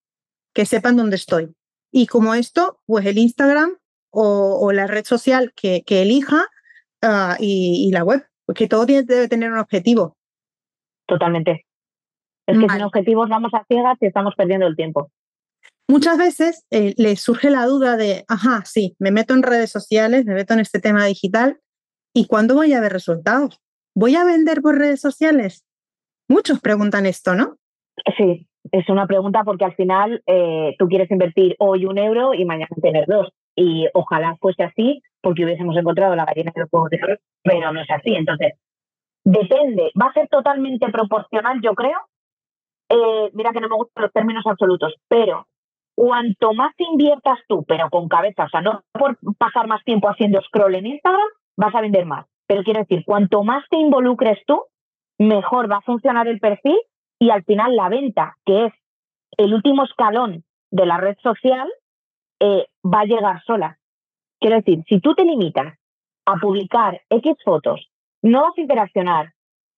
que 0.55 0.65
sepan 0.65 0.97
dónde 0.97 1.17
estoy. 1.17 1.53
Y 1.91 2.07
como 2.07 2.33
esto, 2.33 2.79
pues 2.85 3.05
el 3.05 3.17
Instagram 3.17 3.77
o, 4.11 4.71
la 4.71 4.87
red 4.87 5.05
social 5.05 5.53
que, 5.55 5.83
que 5.85 6.01
elija 6.01 6.45
ah, 7.01 7.37
y, 7.39 7.89
la 7.91 8.03
web, 8.03 8.25
porque 8.45 8.67
todo 8.67 8.85
tiene, 8.85 9.03
debe 9.03 9.27
tener 9.27 9.51
un 9.51 9.59
objetivo. 9.59 10.17
Totalmente. 11.07 11.65
Es 12.47 12.57
que 12.57 12.67
sin 12.67 12.81
objetivos 12.81 13.29
vamos 13.29 13.53
a 13.53 13.63
ciegas 13.65 13.97
y 14.01 14.07
estamos 14.07 14.33
perdiendo 14.35 14.67
el 14.67 14.75
tiempo. 14.75 15.11
Muchas 15.87 16.17
veces 16.17 16.65
eh, 16.71 16.93
les 16.97 17.21
surge 17.21 17.49
la 17.49 17.65
duda 17.65 17.97
de, 17.97 18.23
ajá, 18.27 18.63
sí, 18.65 18.95
me 18.99 19.11
meto 19.11 19.33
en 19.33 19.43
redes 19.43 19.71
sociales, 19.71 20.25
me 20.25 20.33
meto 20.33 20.53
en 20.53 20.61
este 20.61 20.79
tema 20.79 21.05
digital, 21.05 21.59
¿y 22.13 22.27
cuándo 22.27 22.55
voy 22.55 22.73
a 22.73 22.81
ver 22.81 22.93
resultados? 22.93 23.59
¿Voy 23.93 24.15
a 24.15 24.23
vender 24.23 24.61
por 24.61 24.77
redes 24.77 25.01
sociales? 25.01 25.65
Muchos 26.29 26.61
preguntan 26.61 27.05
esto, 27.05 27.35
¿no? 27.35 27.57
Sí, 28.17 28.47
es 28.71 28.87
una 28.89 29.05
pregunta 29.05 29.43
porque 29.43 29.65
al 29.65 29.75
final 29.75 30.23
eh, 30.25 30.75
tú 30.79 30.87
quieres 30.87 31.11
invertir 31.11 31.55
hoy 31.59 31.85
un 31.85 31.97
euro 31.97 32.33
y 32.33 32.45
mañana 32.45 32.69
tener 32.81 33.05
dos. 33.05 33.29
Y 33.55 33.87
ojalá 33.93 34.37
fuese 34.39 34.63
así 34.63 35.01
porque 35.21 35.43
hubiésemos 35.43 35.75
encontrado 35.75 36.15
la 36.15 36.25
gallina 36.25 36.51
del 36.55 36.69
juego 36.69 36.87
de 36.89 36.99
oro, 37.03 37.15
pero 37.43 37.73
no 37.73 37.81
es 37.81 37.91
así. 37.91 38.15
Entonces, 38.15 38.53
depende, 39.25 39.91
va 40.01 40.07
a 40.07 40.13
ser 40.13 40.29
totalmente 40.29 40.89
proporcional, 40.89 41.59
yo 41.61 41.73
creo. 41.73 41.97
Eh, 42.89 43.29
mira 43.33 43.51
que 43.51 43.59
no 43.59 43.69
me 43.69 43.75
gustan 43.75 44.03
los 44.03 44.13
términos 44.13 44.43
absolutos, 44.45 44.93
pero 45.07 45.47
cuanto 45.95 46.53
más 46.53 46.73
inviertas 46.77 47.39
tú, 47.47 47.63
pero 47.67 47.89
con 47.89 48.07
cabeza, 48.07 48.45
o 48.45 48.49
sea, 48.49 48.61
no 48.61 48.81
por 48.91 49.17
pasar 49.37 49.67
más 49.67 49.83
tiempo 49.83 50.09
haciendo 50.09 50.41
scroll 50.41 50.75
en 50.75 50.87
Instagram, 50.87 51.27
vas 51.57 51.75
a 51.75 51.81
vender 51.81 52.05
más. 52.05 52.25
Pero 52.47 52.63
quiero 52.63 52.79
decir, 52.79 53.03
cuanto 53.05 53.43
más 53.43 53.63
te 53.69 53.77
involucres 53.77 54.39
tú, 54.45 54.63
mejor 55.19 55.71
va 55.71 55.77
a 55.77 55.81
funcionar 55.81 56.27
el 56.27 56.39
perfil 56.39 56.77
y 57.21 57.29
al 57.29 57.43
final 57.43 57.75
la 57.75 57.87
venta, 57.87 58.35
que 58.45 58.65
es 58.65 58.73
el 59.37 59.53
último 59.53 59.83
escalón 59.83 60.43
de 60.71 60.85
la 60.87 60.97
red 60.97 61.15
social, 61.21 61.71
eh, 62.39 62.65
va 62.83 63.01
a 63.01 63.05
llegar 63.05 63.43
sola. 63.43 63.77
Quiero 64.39 64.55
decir, 64.55 64.83
si 64.87 64.99
tú 64.99 65.13
te 65.13 65.23
limitas 65.23 65.77
a 66.25 66.35
publicar 66.37 66.99
X 67.11 67.37
fotos, 67.45 67.91
no 68.23 68.41
vas 68.41 68.57
a 68.57 68.61
interaccionar, 68.61 69.33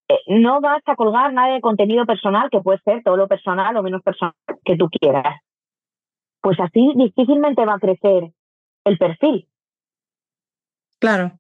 eh, 0.08 0.20
no 0.28 0.62
vas 0.62 0.82
a 0.86 0.96
colgar 0.96 1.34
nada 1.34 1.54
de 1.54 1.60
contenido 1.60 2.06
personal, 2.06 2.50
que 2.50 2.62
puede 2.62 2.80
ser 2.86 3.04
todo 3.04 3.18
lo 3.18 3.28
personal 3.28 3.76
o 3.76 3.84
menos 3.84 4.02
personal 4.04 4.36
que 4.64 4.78
tú 4.78 4.88
quieras, 4.88 5.42
pues 6.40 6.58
así 6.62 6.94
difícilmente 6.96 7.66
va 7.66 7.74
a 7.74 7.80
crecer 7.80 8.32
el 8.86 8.98
perfil. 8.98 9.50
Claro. 10.98 11.34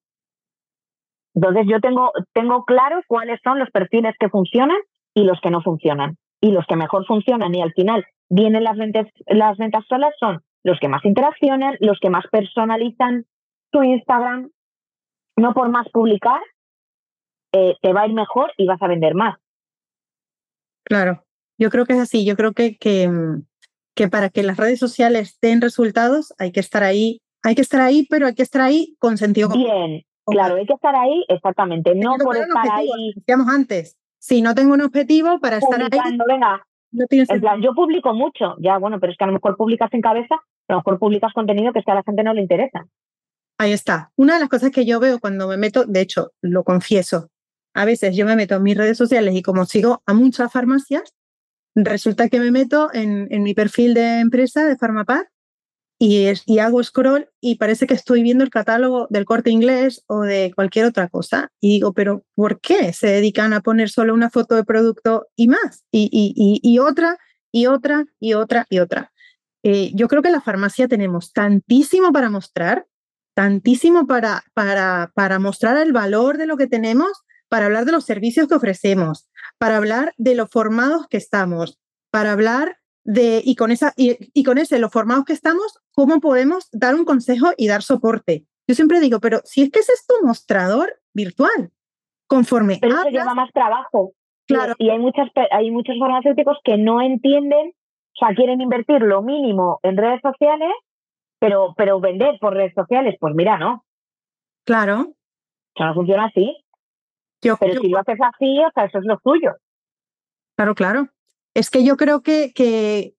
Entonces 1.33 1.65
yo 1.65 1.79
tengo, 1.79 2.11
tengo 2.33 2.65
claro 2.65 2.99
cuáles 3.07 3.39
son 3.41 3.57
los 3.57 3.71
perfiles 3.71 4.15
que 4.19 4.27
funcionan 4.27 4.77
y 5.13 5.23
los 5.23 5.39
que 5.41 5.49
no 5.49 5.61
funcionan. 5.61 6.17
Y 6.41 6.51
los 6.51 6.65
que 6.65 6.75
mejor 6.75 7.05
funcionan 7.05 7.55
y 7.55 7.61
al 7.61 7.73
final 7.73 8.05
vienen 8.29 8.63
las 8.63 8.77
ventas, 8.77 9.07
las 9.27 9.57
ventas 9.57 9.85
solas 9.87 10.13
son 10.19 10.41
los 10.63 10.79
que 10.79 10.87
más 10.87 11.03
interaccionan, 11.05 11.75
los 11.79 11.99
que 11.99 12.09
más 12.09 12.25
personalizan 12.31 13.25
tu 13.71 13.83
Instagram, 13.83 14.51
no 15.37 15.53
por 15.53 15.69
más 15.69 15.87
publicar, 15.89 16.41
eh, 17.53 17.75
te 17.81 17.93
va 17.93 18.01
a 18.01 18.07
ir 18.07 18.13
mejor 18.13 18.51
y 18.57 18.65
vas 18.65 18.81
a 18.81 18.87
vender 18.87 19.15
más. 19.15 19.37
Claro, 20.83 21.23
yo 21.57 21.69
creo 21.69 21.85
que 21.85 21.93
es 21.93 21.99
así. 21.99 22.25
Yo 22.25 22.35
creo 22.35 22.53
que, 22.53 22.77
que, 22.77 23.09
que 23.95 24.07
para 24.07 24.29
que 24.29 24.43
las 24.43 24.57
redes 24.57 24.79
sociales 24.79 25.37
den 25.41 25.61
resultados 25.61 26.33
hay 26.37 26.51
que 26.51 26.59
estar 26.59 26.83
ahí, 26.83 27.21
hay 27.43 27.55
que 27.55 27.61
estar 27.61 27.81
ahí, 27.81 28.07
pero 28.09 28.27
hay 28.27 28.35
que 28.35 28.43
estar 28.43 28.61
ahí 28.61 28.95
con 28.99 29.17
sentido 29.17 29.49
común. 29.49 29.65
Bien, 29.65 30.03
claro, 30.25 30.55
hay 30.55 30.65
que 30.65 30.73
estar 30.73 30.95
ahí, 30.95 31.25
exactamente, 31.27 31.93
no 31.95 32.15
por 32.17 32.37
estar 32.37 32.67
ahí. 32.71 33.13
Decíamos 33.15 33.47
antes, 33.47 33.97
si 34.23 34.41
no 34.41 34.55
tengo 34.55 34.73
un 34.73 34.81
objetivo 34.81 35.37
para 35.41 35.57
estar 35.57 35.81
ahí. 35.81 35.89
Venga, 36.25 36.65
no 36.93 37.05
en 37.09 37.41
plan, 37.41 37.61
yo 37.61 37.73
publico 37.73 38.13
mucho, 38.13 38.55
ya 38.59 38.77
bueno, 38.77 38.97
pero 38.97 39.11
es 39.11 39.17
que 39.17 39.25
a 39.25 39.27
lo 39.27 39.33
mejor 39.33 39.57
publicas 39.57 39.93
en 39.93 39.99
cabeza, 39.99 40.35
a 40.35 40.73
lo 40.73 40.77
mejor 40.77 40.97
publicas 40.97 41.33
contenido 41.33 41.73
que 41.73 41.79
es 41.79 41.85
que 41.85 41.91
a 41.91 41.95
la 41.95 42.03
gente 42.03 42.23
no 42.23 42.33
le 42.33 42.41
interesa. 42.41 42.87
Ahí 43.57 43.73
está. 43.73 44.11
Una 44.15 44.35
de 44.35 44.39
las 44.39 44.47
cosas 44.47 44.71
que 44.71 44.85
yo 44.85 45.01
veo 45.01 45.19
cuando 45.19 45.49
me 45.49 45.57
meto, 45.57 45.83
de 45.83 45.99
hecho, 45.99 46.31
lo 46.41 46.63
confieso, 46.63 47.31
a 47.73 47.83
veces 47.83 48.15
yo 48.15 48.25
me 48.25 48.37
meto 48.37 48.55
en 48.55 48.63
mis 48.63 48.77
redes 48.77 48.97
sociales 48.97 49.35
y 49.35 49.41
como 49.41 49.65
sigo 49.65 50.01
a 50.05 50.13
muchas 50.13 50.49
farmacias, 50.53 51.13
resulta 51.75 52.29
que 52.29 52.39
me 52.39 52.51
meto 52.51 52.93
en, 52.93 53.27
en 53.29 53.43
mi 53.43 53.53
perfil 53.53 53.93
de 53.93 54.21
empresa 54.21 54.65
de 54.65 54.77
Farmapad 54.77 55.23
y, 56.05 56.27
y, 56.47 56.59
hago 56.59 56.83
scroll 56.83 57.29
y 57.39 57.55
parece 57.55 57.87
que 57.87 57.93
estoy 57.93 58.23
viendo 58.23 58.43
el 58.43 58.49
catálogo 58.49 59.07
del 59.09 59.23
corte 59.23 59.51
inglés 59.51 60.03
o 60.07 60.23
de 60.23 60.51
cualquier 60.53 60.83
otra 60.83 61.07
cosa. 61.07 61.53
Y 61.61 61.69
digo, 61.69 61.93
pero 61.93 62.25
¿por 62.35 62.59
qué 62.59 62.91
se 62.91 63.07
dedican 63.07 63.53
a 63.53 63.61
poner 63.61 63.89
solo 63.89 64.13
una 64.13 64.29
foto 64.29 64.55
de 64.55 64.65
producto 64.65 65.27
y 65.37 65.47
más? 65.47 65.85
Y, 65.91 66.77
otra, 66.79 67.17
y 67.53 67.67
otra, 67.67 68.03
y 68.19 68.33
otra, 68.33 68.67
y 68.69 68.79
otra. 68.79 69.13
Eh, 69.63 69.93
yo 69.95 70.09
creo 70.09 70.21
que 70.21 70.27
en 70.27 70.33
la 70.33 70.41
farmacia 70.41 70.89
tenemos 70.89 71.31
tantísimo 71.31 72.11
para 72.11 72.29
mostrar, 72.29 72.85
tantísimo 73.33 74.05
para, 74.05 74.43
para, 74.53 75.13
para 75.15 75.39
mostrar 75.39 75.77
el 75.77 75.93
valor 75.93 76.37
de 76.37 76.47
lo 76.47 76.57
que 76.57 76.67
tenemos, 76.67 77.13
para 77.47 77.67
hablar 77.67 77.85
de 77.85 77.93
los 77.93 78.03
servicios 78.03 78.49
que 78.49 78.55
ofrecemos, 78.55 79.29
para 79.57 79.77
hablar 79.77 80.13
de 80.17 80.35
lo 80.35 80.47
formados 80.47 81.07
que 81.07 81.15
estamos, 81.15 81.79
para 82.11 82.33
hablar 82.33 82.75
de, 83.03 83.41
y 83.43 83.55
con, 83.55 83.71
esa, 83.71 83.93
y, 83.97 84.43
con 84.43 84.57
ese, 84.57 84.79
lo 84.79 84.89
formados 84.89 85.25
que 85.25 85.33
estamos, 85.33 85.79
cómo 85.91 86.19
podemos 86.19 86.69
dar 86.71 86.95
un 86.95 87.05
consejo 87.05 87.47
y 87.57 87.67
dar 87.67 87.81
soporte. 87.81 88.45
Yo 88.67 88.75
siempre 88.75 88.99
digo, 88.99 89.19
pero 89.19 89.41
si 89.43 89.61
es 89.61 89.71
que 89.71 89.79
ese 89.79 89.93
es 89.93 90.05
tu 90.07 90.25
mostrador 90.25 91.01
virtual, 91.13 91.71
conforme. 92.27 92.77
Pero 92.79 92.95
eso 92.95 93.09
lleva 93.09 93.33
más 93.33 93.51
trabajo. 93.51 94.13
Claro. 94.47 94.75
Y 94.77 94.89
hay, 94.89 94.99
muchas, 94.99 95.29
hay 95.51 95.71
muchos 95.71 95.97
farmacéuticos 95.99 96.57
que 96.63 96.77
no 96.77 97.01
entienden, 97.01 97.69
o 97.69 98.25
sea, 98.25 98.35
quieren 98.35 98.61
invertir 98.61 99.01
lo 99.01 99.21
mínimo 99.21 99.79
en 99.83 99.97
redes 99.97 100.21
sociales, 100.21 100.71
pero, 101.39 101.73
pero 101.75 101.99
vender 101.99 102.37
por 102.39 102.53
redes 102.53 102.73
sociales, 102.73 103.15
pues 103.19 103.33
mira, 103.35 103.57
no. 103.57 103.85
Claro. 104.65 105.01
O 105.01 105.77
sea, 105.77 105.87
no 105.87 105.93
funciona 105.93 106.25
así. 106.25 106.55
pero 107.41 107.81
si 107.81 107.89
lo 107.89 107.99
haces 107.99 108.19
así, 108.21 108.63
o 108.63 108.71
sea, 108.73 108.85
eso 108.85 108.99
es 108.99 109.05
lo 109.05 109.19
suyo. 109.23 109.51
Claro, 110.55 110.75
claro. 110.75 111.09
Es 111.53 111.69
que 111.69 111.83
yo 111.83 111.97
creo 111.97 112.21
que, 112.21 112.51
que, 112.53 113.15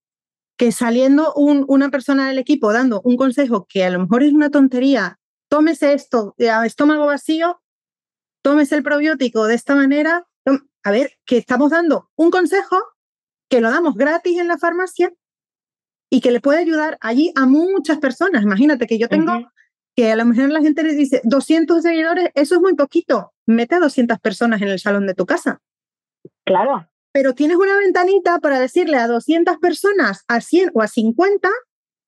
que 0.57 0.73
saliendo 0.73 1.33
un, 1.35 1.65
una 1.69 1.91
persona 1.91 2.29
del 2.29 2.39
equipo 2.39 2.73
dando 2.73 3.01
un 3.05 3.17
consejo 3.17 3.67
que 3.69 3.85
a 3.85 3.91
lo 3.91 4.01
mejor 4.01 4.23
es 4.23 4.33
una 4.33 4.51
tontería, 4.51 5.19
tómese 5.49 5.93
esto 5.93 6.35
a 6.51 6.67
estómago 6.67 7.07
vacío, 7.07 7.61
tómese 8.43 8.77
el 8.77 8.83
probiótico 8.83 9.47
de 9.47 9.55
esta 9.55 9.75
manera. 9.75 10.27
A 10.83 10.91
ver, 10.91 11.13
que 11.25 11.39
estamos 11.39 11.71
dando 11.71 12.11
un 12.17 12.31
consejo 12.31 12.77
que 13.49 13.61
lo 13.61 13.71
damos 13.71 13.95
gratis 13.95 14.39
en 14.39 14.49
la 14.49 14.59
farmacia 14.59 15.13
y 16.11 16.21
que 16.21 16.31
le 16.31 16.41
puede 16.41 16.59
ayudar 16.59 16.99
allí 17.01 17.33
a 17.37 17.47
muchas 17.47 17.99
personas. 17.99 18.43
Imagínate 18.43 18.87
que 18.87 18.99
yo 18.99 19.09
tengo, 19.09 19.33
que 19.97 20.13
a 20.13 20.17
lo 20.17 20.25
mejor 20.27 20.51
la 20.51 20.61
gente 20.61 20.83
les 20.83 20.97
dice 20.97 21.21
200 21.25 21.83
seguidores, 21.83 22.31
eso 22.35 22.57
es 22.57 22.61
muy 22.61 22.75
poquito. 22.75 23.33
Mete 23.47 23.77
a 23.77 23.81
200 23.81 24.19
personas 24.19 24.61
en 24.61 24.69
el 24.69 24.79
salón 24.79 25.07
de 25.07 25.15
tu 25.15 25.25
casa. 25.25 25.63
Claro 26.45 26.89
pero 27.15 27.33
tienes 27.33 27.57
una 27.57 27.79
ventanita 27.79 28.41
para 28.41 28.59
decirle 28.59 28.97
a 28.97 29.07
200 29.07 29.59
personas, 29.59 30.25
a 30.27 30.41
100 30.41 30.73
o 30.75 30.83
a 30.83 30.89
50, 30.89 31.49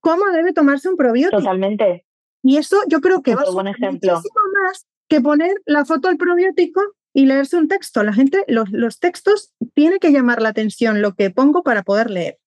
cómo 0.01 0.25
debe 0.33 0.53
tomarse 0.53 0.89
un 0.89 0.97
probiótico. 0.97 1.39
Totalmente. 1.39 2.05
Y 2.43 2.57
eso 2.57 2.77
yo 2.89 3.01
creo 3.01 3.23
que 3.23 3.37
va 3.37 3.43
a 3.43 3.45
ser 3.45 3.93
muchísimo 3.93 4.41
más 4.65 4.89
que 5.09 5.21
poner 5.21 5.53
la 5.65 5.85
foto 5.85 6.09
del 6.09 6.17
probiótico 6.17 6.83
y 7.15 7.27
leerse 7.27 7.57
un 7.57 7.69
texto. 7.69 8.03
La 8.03 8.13
gente, 8.13 8.43
los, 8.49 8.69
los 8.73 8.99
textos, 8.99 9.55
tiene 9.75 10.01
que 10.01 10.11
llamar 10.11 10.43
la 10.43 10.49
atención 10.49 11.01
lo 11.01 11.15
que 11.15 11.31
pongo 11.31 11.63
para 11.63 11.85
poder 11.85 12.11
leer. 12.11 12.39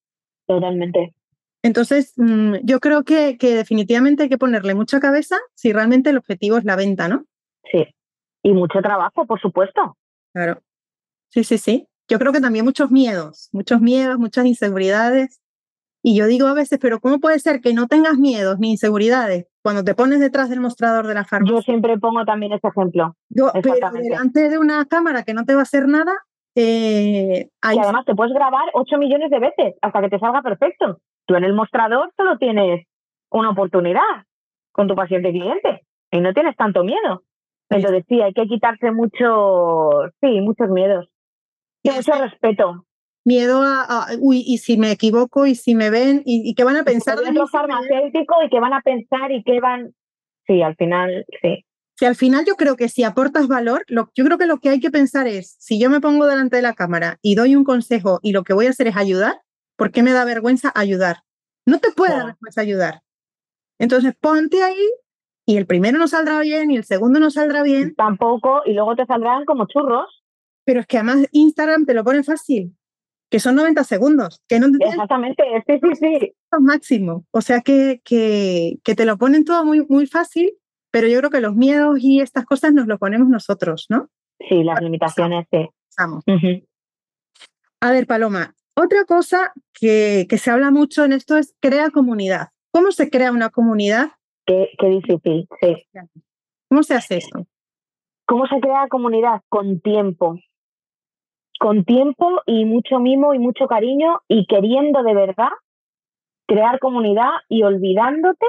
Totalmente. 0.46 1.14
Entonces, 1.62 2.12
mm, 2.18 2.56
yo 2.62 2.78
creo 2.80 3.04
que, 3.04 3.38
que 3.38 3.54
definitivamente 3.54 4.24
hay 4.24 4.28
que 4.28 4.38
ponerle 4.38 4.74
mucha 4.74 5.00
cabeza 5.00 5.38
si 5.54 5.72
realmente 5.72 6.10
el 6.10 6.18
objetivo 6.18 6.58
es 6.58 6.64
la 6.64 6.76
venta, 6.76 7.08
¿no? 7.08 7.24
Sí. 7.72 7.86
Y 8.42 8.52
mucho 8.52 8.82
trabajo, 8.82 9.26
por 9.26 9.40
supuesto. 9.40 9.96
Claro. 10.34 10.60
Sí, 11.30 11.42
sí, 11.42 11.56
sí 11.56 11.86
yo 12.10 12.18
creo 12.18 12.32
que 12.32 12.40
también 12.40 12.64
muchos 12.64 12.90
miedos, 12.90 13.48
muchos 13.52 13.80
miedos, 13.80 14.18
muchas 14.18 14.44
inseguridades. 14.44 15.40
Y 16.02 16.18
yo 16.18 16.26
digo 16.26 16.48
a 16.48 16.54
veces, 16.54 16.78
pero 16.80 16.98
¿cómo 16.98 17.20
puede 17.20 17.38
ser 17.38 17.60
que 17.60 17.72
no 17.72 17.86
tengas 17.86 18.16
miedos 18.18 18.58
ni 18.58 18.72
inseguridades 18.72 19.46
cuando 19.62 19.84
te 19.84 19.94
pones 19.94 20.18
detrás 20.18 20.50
del 20.50 20.60
mostrador 20.60 21.06
de 21.06 21.14
la 21.14 21.24
farmacia? 21.24 21.56
Yo 21.56 21.62
siempre 21.62 21.98
pongo 21.98 22.24
también 22.24 22.52
ese 22.52 22.66
ejemplo. 22.66 23.14
Yo, 23.28 23.52
pero 23.62 23.74
delante 23.92 24.48
de 24.48 24.58
una 24.58 24.84
cámara 24.86 25.22
que 25.22 25.34
no 25.34 25.44
te 25.44 25.54
va 25.54 25.60
a 25.60 25.62
hacer 25.62 25.86
nada, 25.86 26.12
eh, 26.56 27.48
y 27.48 27.78
además 27.78 28.04
te 28.06 28.16
puedes 28.16 28.34
grabar 28.34 28.70
8 28.74 28.98
millones 28.98 29.30
de 29.30 29.38
veces 29.38 29.74
hasta 29.82 30.00
que 30.00 30.08
te 30.08 30.18
salga 30.18 30.42
perfecto. 30.42 30.98
Tú 31.26 31.36
en 31.36 31.44
el 31.44 31.52
mostrador 31.52 32.10
solo 32.16 32.38
tienes 32.38 32.86
una 33.30 33.50
oportunidad 33.50 34.00
con 34.72 34.88
tu 34.88 34.96
paciente 34.96 35.30
cliente 35.30 35.86
y 36.10 36.20
no 36.20 36.32
tienes 36.32 36.56
tanto 36.56 36.82
miedo. 36.82 37.22
Entonces 37.68 38.04
sí, 38.08 38.20
hay 38.20 38.32
que 38.32 38.48
quitarse 38.48 38.90
muchos, 38.90 40.10
sí, 40.20 40.40
muchos 40.40 40.70
miedos. 40.70 41.08
Mucho 41.84 42.12
respeto. 42.12 42.86
Miedo 43.24 43.62
a, 43.62 44.06
uy, 44.18 44.42
y 44.46 44.58
si 44.58 44.76
me 44.76 44.90
equivoco, 44.90 45.46
y 45.46 45.54
si 45.54 45.74
me 45.74 45.90
ven, 45.90 46.22
y, 46.24 46.54
qué 46.54 46.64
van 46.64 46.76
a 46.76 46.84
pensar. 46.84 47.18
de 47.18 47.32
lo 47.32 47.46
farmacéutico, 47.46 48.34
y 48.44 48.48
qué 48.48 48.60
van 48.60 48.72
a 48.72 48.80
pensar, 48.80 49.30
y 49.30 49.42
qué 49.42 49.60
van. 49.60 49.94
Sí, 50.46 50.62
al 50.62 50.74
final, 50.76 51.26
sí. 51.42 51.64
Si 51.96 52.06
al 52.06 52.16
final 52.16 52.46
yo 52.46 52.54
creo 52.54 52.76
que 52.76 52.88
si 52.88 53.04
aportas 53.04 53.46
valor, 53.46 53.84
lo, 53.86 54.10
yo 54.14 54.24
creo 54.24 54.38
que 54.38 54.46
lo 54.46 54.56
que 54.56 54.70
hay 54.70 54.80
que 54.80 54.90
pensar 54.90 55.26
es, 55.26 55.54
si 55.58 55.78
yo 55.78 55.90
me 55.90 56.00
pongo 56.00 56.26
delante 56.26 56.56
de 56.56 56.62
la 56.62 56.72
cámara 56.72 57.18
y 57.20 57.34
doy 57.34 57.54
un 57.54 57.64
consejo 57.64 58.20
y 58.22 58.32
lo 58.32 58.42
que 58.42 58.54
voy 58.54 58.66
a 58.66 58.70
hacer 58.70 58.86
es 58.86 58.96
ayudar, 58.96 59.42
¿por 59.76 59.90
qué 59.92 60.02
me 60.02 60.12
da 60.12 60.24
vergüenza 60.24 60.72
ayudar? 60.74 61.18
No 61.66 61.78
te 61.78 61.92
puede 61.92 62.14
dar 62.14 62.26
vergüenza 62.26 62.62
ayudar. 62.62 63.02
Entonces 63.78 64.14
ponte 64.18 64.62
ahí 64.62 64.88
y 65.44 65.58
el 65.58 65.66
primero 65.66 65.98
no 65.98 66.08
saldrá 66.08 66.40
bien 66.40 66.70
y 66.70 66.76
el 66.76 66.84
segundo 66.84 67.20
no 67.20 67.30
saldrá 67.30 67.62
bien. 67.62 67.94
Tampoco, 67.94 68.62
y 68.64 68.72
luego 68.72 68.96
te 68.96 69.04
saldrán 69.04 69.44
como 69.44 69.66
churros 69.66 70.19
pero 70.64 70.80
es 70.80 70.86
que 70.86 70.98
además 70.98 71.26
Instagram 71.32 71.86
te 71.86 71.94
lo 71.94 72.04
pone 72.04 72.22
fácil, 72.22 72.76
que 73.30 73.40
son 73.40 73.54
90 73.54 73.84
segundos, 73.84 74.42
que 74.48 74.58
no 74.58 74.66
Exactamente, 74.78 75.42
sí, 75.66 75.80
sí, 75.82 75.94
sí. 75.94 76.32
Máximo. 76.58 77.24
O 77.30 77.40
sea 77.40 77.60
que, 77.60 78.00
que, 78.04 78.78
que, 78.82 78.94
te 78.94 79.04
lo 79.04 79.16
ponen 79.16 79.44
todo 79.44 79.64
muy, 79.64 79.86
muy 79.88 80.06
fácil, 80.06 80.52
pero 80.90 81.06
yo 81.06 81.18
creo 81.18 81.30
que 81.30 81.40
los 81.40 81.54
miedos 81.54 81.98
y 82.00 82.20
estas 82.20 82.44
cosas 82.44 82.72
nos 82.72 82.86
lo 82.86 82.98
ponemos 82.98 83.28
nosotros, 83.28 83.86
¿no? 83.88 84.08
Sí, 84.48 84.64
las 84.64 84.80
limitaciones, 84.80 85.46
sí. 85.50 85.68
A 87.80 87.90
ver, 87.92 88.06
Paloma, 88.06 88.54
otra 88.76 89.04
cosa 89.04 89.52
que, 89.72 90.26
que 90.28 90.38
se 90.38 90.50
habla 90.50 90.70
mucho 90.70 91.04
en 91.04 91.12
esto 91.12 91.36
es 91.36 91.54
crea 91.60 91.90
comunidad. 91.90 92.48
¿Cómo 92.72 92.90
se 92.90 93.10
crea 93.10 93.32
una 93.32 93.50
comunidad? 93.50 94.12
Qué, 94.46 94.70
qué 94.78 94.86
difícil, 94.88 95.46
sí. 95.60 95.86
¿Cómo 96.68 96.82
se 96.82 96.94
hace 96.94 97.18
esto? 97.18 97.46
¿Cómo 98.26 98.46
se 98.46 98.60
crea 98.60 98.88
comunidad? 98.88 99.42
Con 99.48 99.80
tiempo 99.80 100.38
con 101.60 101.84
tiempo 101.84 102.40
y 102.46 102.64
mucho 102.64 103.00
mimo 103.00 103.34
y 103.34 103.38
mucho 103.38 103.66
cariño 103.68 104.22
y 104.28 104.46
queriendo 104.46 105.02
de 105.02 105.12
verdad 105.12 105.50
crear 106.48 106.78
comunidad 106.78 107.28
y 107.50 107.64
olvidándote 107.64 108.46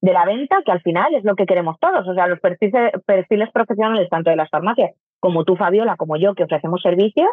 de 0.00 0.12
la 0.12 0.24
venta, 0.24 0.62
que 0.64 0.70
al 0.70 0.80
final 0.80 1.16
es 1.16 1.24
lo 1.24 1.34
que 1.34 1.46
queremos 1.46 1.80
todos. 1.80 2.06
O 2.06 2.14
sea, 2.14 2.28
los 2.28 2.38
perfiles, 2.38 2.92
perfiles 3.06 3.50
profesionales, 3.52 4.08
tanto 4.08 4.30
de 4.30 4.36
las 4.36 4.50
farmacias 4.50 4.92
como 5.18 5.42
tú, 5.44 5.56
Fabiola, 5.56 5.96
como 5.96 6.16
yo, 6.16 6.36
que 6.36 6.44
ofrecemos 6.44 6.80
servicios, 6.80 7.28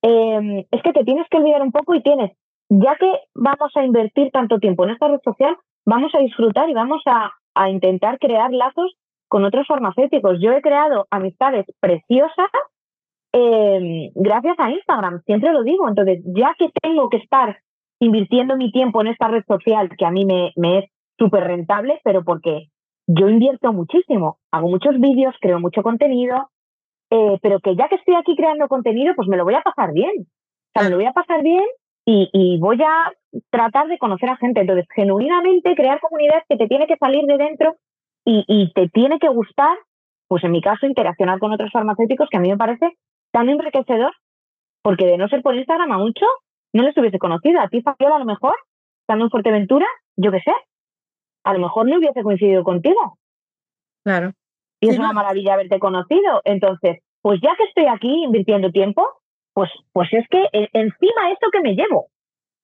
em, 0.00 0.64
es 0.70 0.82
que 0.82 0.92
te 0.94 1.04
tienes 1.04 1.28
que 1.28 1.36
olvidar 1.36 1.60
un 1.60 1.72
poco 1.72 1.94
y 1.94 2.02
tienes, 2.02 2.32
ya 2.70 2.96
que 2.96 3.12
vamos 3.34 3.76
a 3.76 3.84
invertir 3.84 4.30
tanto 4.30 4.58
tiempo 4.58 4.84
en 4.84 4.90
esta 4.90 5.08
red 5.08 5.20
social, 5.22 5.54
vamos 5.84 6.14
a 6.14 6.20
disfrutar 6.20 6.70
y 6.70 6.72
vamos 6.72 7.02
a, 7.04 7.32
a 7.54 7.68
intentar 7.68 8.18
crear 8.18 8.54
lazos 8.54 8.96
con 9.28 9.44
otros 9.44 9.66
farmacéuticos. 9.66 10.38
Yo 10.40 10.52
he 10.52 10.62
creado 10.62 11.06
amistades 11.10 11.66
preciosas 11.78 12.48
em, 13.32 14.10
gracias 14.14 14.56
a 14.58 14.70
Instagram, 14.70 15.22
siempre 15.24 15.52
lo 15.52 15.62
digo. 15.62 15.88
Entonces, 15.88 16.22
ya 16.26 16.54
que 16.58 16.70
tengo 16.82 17.08
que 17.08 17.18
estar 17.18 17.58
invirtiendo 18.00 18.56
mi 18.56 18.70
tiempo 18.70 19.00
en 19.00 19.08
esta 19.08 19.28
red 19.28 19.44
social, 19.46 19.90
que 19.96 20.06
a 20.06 20.10
mí 20.10 20.24
me, 20.24 20.52
me 20.56 20.78
es 20.78 20.84
súper 21.18 21.44
rentable, 21.44 22.00
pero 22.04 22.24
porque 22.24 22.68
yo 23.06 23.28
invierto 23.28 23.72
muchísimo, 23.72 24.38
hago 24.52 24.68
muchos 24.68 24.98
vídeos, 25.00 25.34
creo 25.40 25.58
mucho 25.60 25.82
contenido, 25.82 26.50
eh, 27.10 27.38
pero 27.42 27.58
que 27.60 27.74
ya 27.74 27.88
que 27.88 27.96
estoy 27.96 28.14
aquí 28.14 28.36
creando 28.36 28.68
contenido, 28.68 29.14
pues 29.16 29.28
me 29.28 29.36
lo 29.36 29.44
voy 29.44 29.54
a 29.54 29.62
pasar 29.62 29.92
bien. 29.92 30.12
O 30.20 30.70
sea, 30.74 30.82
me 30.84 30.90
lo 30.90 30.96
voy 30.96 31.06
a 31.06 31.12
pasar 31.12 31.42
bien 31.42 31.64
y, 32.04 32.28
y, 32.32 32.58
voy 32.58 32.80
a 32.82 33.12
tratar 33.50 33.88
de 33.88 33.98
conocer 33.98 34.28
a 34.28 34.36
gente. 34.36 34.60
Entonces, 34.60 34.86
genuinamente 34.94 35.74
crear 35.74 36.00
comunidades 36.00 36.44
que 36.48 36.56
te 36.56 36.68
tiene 36.68 36.86
que 36.86 36.96
salir 36.96 37.24
de 37.24 37.38
dentro 37.38 37.76
y, 38.24 38.44
y 38.46 38.72
te 38.74 38.88
tiene 38.88 39.18
que 39.18 39.28
gustar, 39.28 39.76
pues 40.28 40.44
en 40.44 40.52
mi 40.52 40.60
caso, 40.60 40.86
interaccionar 40.86 41.38
con 41.38 41.52
otros 41.52 41.70
farmacéuticos, 41.72 42.28
que 42.28 42.36
a 42.36 42.40
mí 42.40 42.50
me 42.50 42.58
parece 42.58 42.96
tan 43.38 43.48
enriquecedor, 43.48 44.12
porque 44.82 45.06
de 45.06 45.16
no 45.16 45.28
ser 45.28 45.42
por 45.42 45.54
Instagram 45.54 45.92
a 45.92 45.98
mucho, 45.98 46.26
no 46.72 46.82
les 46.82 46.96
hubiese 46.96 47.20
conocido. 47.20 47.60
A 47.60 47.68
ti, 47.68 47.82
Fabiola, 47.82 48.16
a 48.16 48.18
lo 48.18 48.24
mejor, 48.24 48.54
estando 49.02 49.26
en 49.26 49.30
Fuerteventura, 49.30 49.86
yo 50.16 50.32
qué 50.32 50.40
sé, 50.40 50.52
a 51.44 51.52
lo 51.52 51.60
mejor 51.60 51.86
no 51.86 51.98
hubiese 51.98 52.22
coincidido 52.22 52.64
contigo. 52.64 53.16
Claro. 54.04 54.32
Y 54.80 54.88
es 54.88 54.98
una 54.98 55.12
maravilla 55.12 55.54
haberte 55.54 55.78
conocido. 55.78 56.40
Entonces, 56.44 56.98
pues 57.22 57.40
ya 57.40 57.54
que 57.56 57.64
estoy 57.64 57.86
aquí 57.86 58.24
invirtiendo 58.24 58.72
tiempo, 58.72 59.06
pues, 59.52 59.70
pues 59.92 60.08
es 60.12 60.26
que 60.28 60.42
e, 60.52 60.68
encima 60.72 61.30
esto 61.32 61.48
que 61.52 61.60
me 61.60 61.74
llevo. 61.74 62.08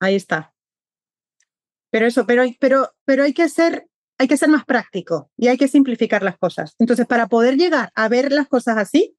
Ahí 0.00 0.16
está. 0.16 0.52
Pero 1.90 2.06
eso, 2.06 2.26
pero, 2.26 2.42
pero, 2.58 2.88
pero 3.04 3.22
hay 3.22 3.32
que 3.32 3.48
ser, 3.48 3.86
hay 4.18 4.26
que 4.26 4.36
ser 4.36 4.48
más 4.48 4.64
práctico 4.64 5.30
y 5.36 5.46
hay 5.46 5.56
que 5.56 5.68
simplificar 5.68 6.24
las 6.24 6.36
cosas. 6.36 6.74
Entonces, 6.80 7.06
para 7.06 7.28
poder 7.28 7.56
llegar 7.56 7.90
a 7.94 8.08
ver 8.08 8.32
las 8.32 8.48
cosas 8.48 8.76
así, 8.76 9.16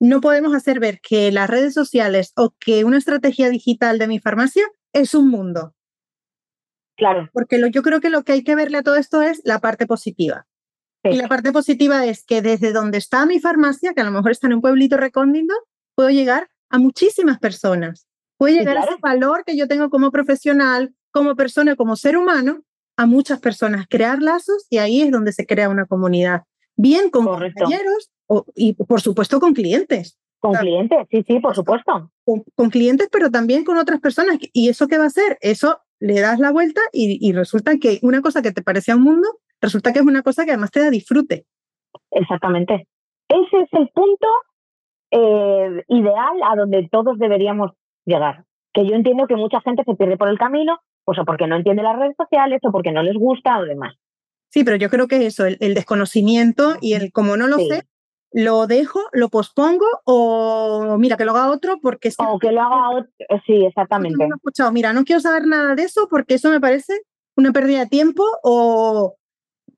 no 0.00 0.20
podemos 0.20 0.54
hacer 0.54 0.80
ver 0.80 1.00
que 1.00 1.32
las 1.32 1.50
redes 1.50 1.74
sociales 1.74 2.32
o 2.36 2.54
que 2.58 2.84
una 2.84 2.98
estrategia 2.98 3.50
digital 3.50 3.98
de 3.98 4.08
mi 4.08 4.18
farmacia 4.18 4.64
es 4.92 5.14
un 5.14 5.28
mundo. 5.28 5.74
Claro. 6.96 7.28
Porque 7.32 7.58
lo, 7.58 7.68
yo 7.68 7.82
creo 7.82 8.00
que 8.00 8.10
lo 8.10 8.24
que 8.24 8.32
hay 8.32 8.44
que 8.44 8.56
verle 8.56 8.78
a 8.78 8.82
todo 8.82 8.96
esto 8.96 9.22
es 9.22 9.40
la 9.44 9.60
parte 9.60 9.86
positiva. 9.86 10.46
Y 11.04 11.16
la 11.16 11.28
parte 11.28 11.52
positiva 11.52 12.04
es 12.04 12.24
que 12.24 12.42
desde 12.42 12.72
donde 12.72 12.98
está 12.98 13.24
mi 13.24 13.40
farmacia, 13.40 13.94
que 13.94 14.00
a 14.00 14.04
lo 14.04 14.10
mejor 14.10 14.32
está 14.32 14.46
en 14.46 14.54
un 14.54 14.60
pueblito 14.60 14.96
recóndito, 14.96 15.54
puedo 15.94 16.10
llegar 16.10 16.50
a 16.70 16.78
muchísimas 16.78 17.38
personas. 17.38 18.06
Puedo 18.36 18.54
llegar 18.54 18.76
a 18.76 18.82
ese 18.82 18.96
valor 19.00 19.44
que 19.44 19.56
yo 19.56 19.68
tengo 19.68 19.90
como 19.90 20.10
profesional, 20.10 20.94
como 21.10 21.34
persona, 21.34 21.76
como 21.76 21.96
ser 21.96 22.16
humano, 22.16 22.62
a 22.96 23.06
muchas 23.06 23.40
personas, 23.40 23.86
crear 23.88 24.20
lazos 24.20 24.66
y 24.70 24.78
ahí 24.78 25.02
es 25.02 25.10
donde 25.10 25.32
se 25.32 25.46
crea 25.46 25.68
una 25.68 25.86
comunidad. 25.86 26.42
Bien 26.76 27.10
con 27.10 27.26
compañeros 27.26 28.10
y 28.54 28.72
por 28.74 29.00
supuesto 29.00 29.40
con 29.40 29.54
clientes. 29.54 30.18
Con 30.40 30.54
clientes, 30.54 30.98
sí, 31.10 31.24
sí, 31.26 31.40
por 31.40 31.54
supuesto. 31.54 32.12
Con, 32.24 32.70
clientes, 32.70 33.08
pero 33.10 33.30
también 33.30 33.64
con 33.64 33.76
otras 33.76 34.00
personas. 34.00 34.38
¿Y 34.52 34.68
eso 34.68 34.86
qué 34.86 34.98
va 34.98 35.04
a 35.04 35.08
hacer? 35.08 35.36
Eso 35.40 35.80
le 35.98 36.20
das 36.20 36.38
la 36.38 36.52
vuelta 36.52 36.80
y, 36.92 37.18
y 37.20 37.32
resulta 37.32 37.76
que 37.78 37.98
una 38.02 38.20
cosa 38.22 38.40
que 38.40 38.52
te 38.52 38.62
parecía 38.62 38.94
un 38.94 39.02
mundo, 39.02 39.28
resulta 39.60 39.92
que 39.92 39.98
es 39.98 40.06
una 40.06 40.22
cosa 40.22 40.44
que 40.44 40.52
además 40.52 40.70
te 40.70 40.80
da 40.80 40.90
disfrute. 40.90 41.44
Exactamente. 42.12 42.86
Ese 43.28 43.62
es 43.62 43.68
el 43.72 43.88
punto 43.88 44.28
eh, 45.10 45.84
ideal 45.88 46.36
a 46.50 46.56
donde 46.56 46.88
todos 46.90 47.18
deberíamos 47.18 47.72
llegar. 48.04 48.44
Que 48.72 48.86
yo 48.86 48.94
entiendo 48.94 49.26
que 49.26 49.36
mucha 49.36 49.60
gente 49.60 49.82
se 49.84 49.94
pierde 49.94 50.16
por 50.16 50.28
el 50.28 50.38
camino, 50.38 50.78
pues 51.04 51.18
o 51.18 51.24
porque 51.24 51.46
no 51.46 51.56
entiende 51.56 51.82
las 51.82 51.98
redes 51.98 52.16
sociales 52.16 52.60
o 52.62 52.70
porque 52.70 52.92
no 52.92 53.02
les 53.02 53.16
gusta 53.16 53.58
o 53.58 53.64
demás. 53.64 53.94
Sí, 54.50 54.64
pero 54.64 54.76
yo 54.76 54.88
creo 54.88 55.08
que 55.08 55.26
eso, 55.26 55.44
el, 55.46 55.74
desconocimiento 55.74 56.76
y 56.80 56.94
el 56.94 57.12
como 57.12 57.36
no 57.36 57.48
lo 57.48 57.58
sé, 57.58 57.82
lo 58.32 58.66
dejo, 58.66 59.00
lo 59.12 59.28
pospongo 59.28 59.86
o 60.04 60.96
mira 60.98 61.16
que 61.16 61.24
lo 61.24 61.32
haga 61.32 61.50
otro 61.50 61.78
porque 61.80 62.08
es 62.08 62.16
que 62.16 62.24
o 62.26 62.38
que 62.38 62.52
lo 62.52 62.60
haga 62.60 62.90
otro, 62.90 63.10
sí, 63.46 63.64
exactamente. 63.64 64.26
No 64.26 64.34
he 64.34 64.36
escuchado, 64.36 64.72
mira, 64.72 64.92
no 64.92 65.04
quiero 65.04 65.20
saber 65.20 65.46
nada 65.46 65.74
de 65.74 65.82
eso 65.82 66.08
porque 66.10 66.34
eso 66.34 66.50
me 66.50 66.60
parece 66.60 67.00
una 67.36 67.52
pérdida 67.52 67.80
de 67.80 67.86
tiempo 67.86 68.22
o 68.42 69.16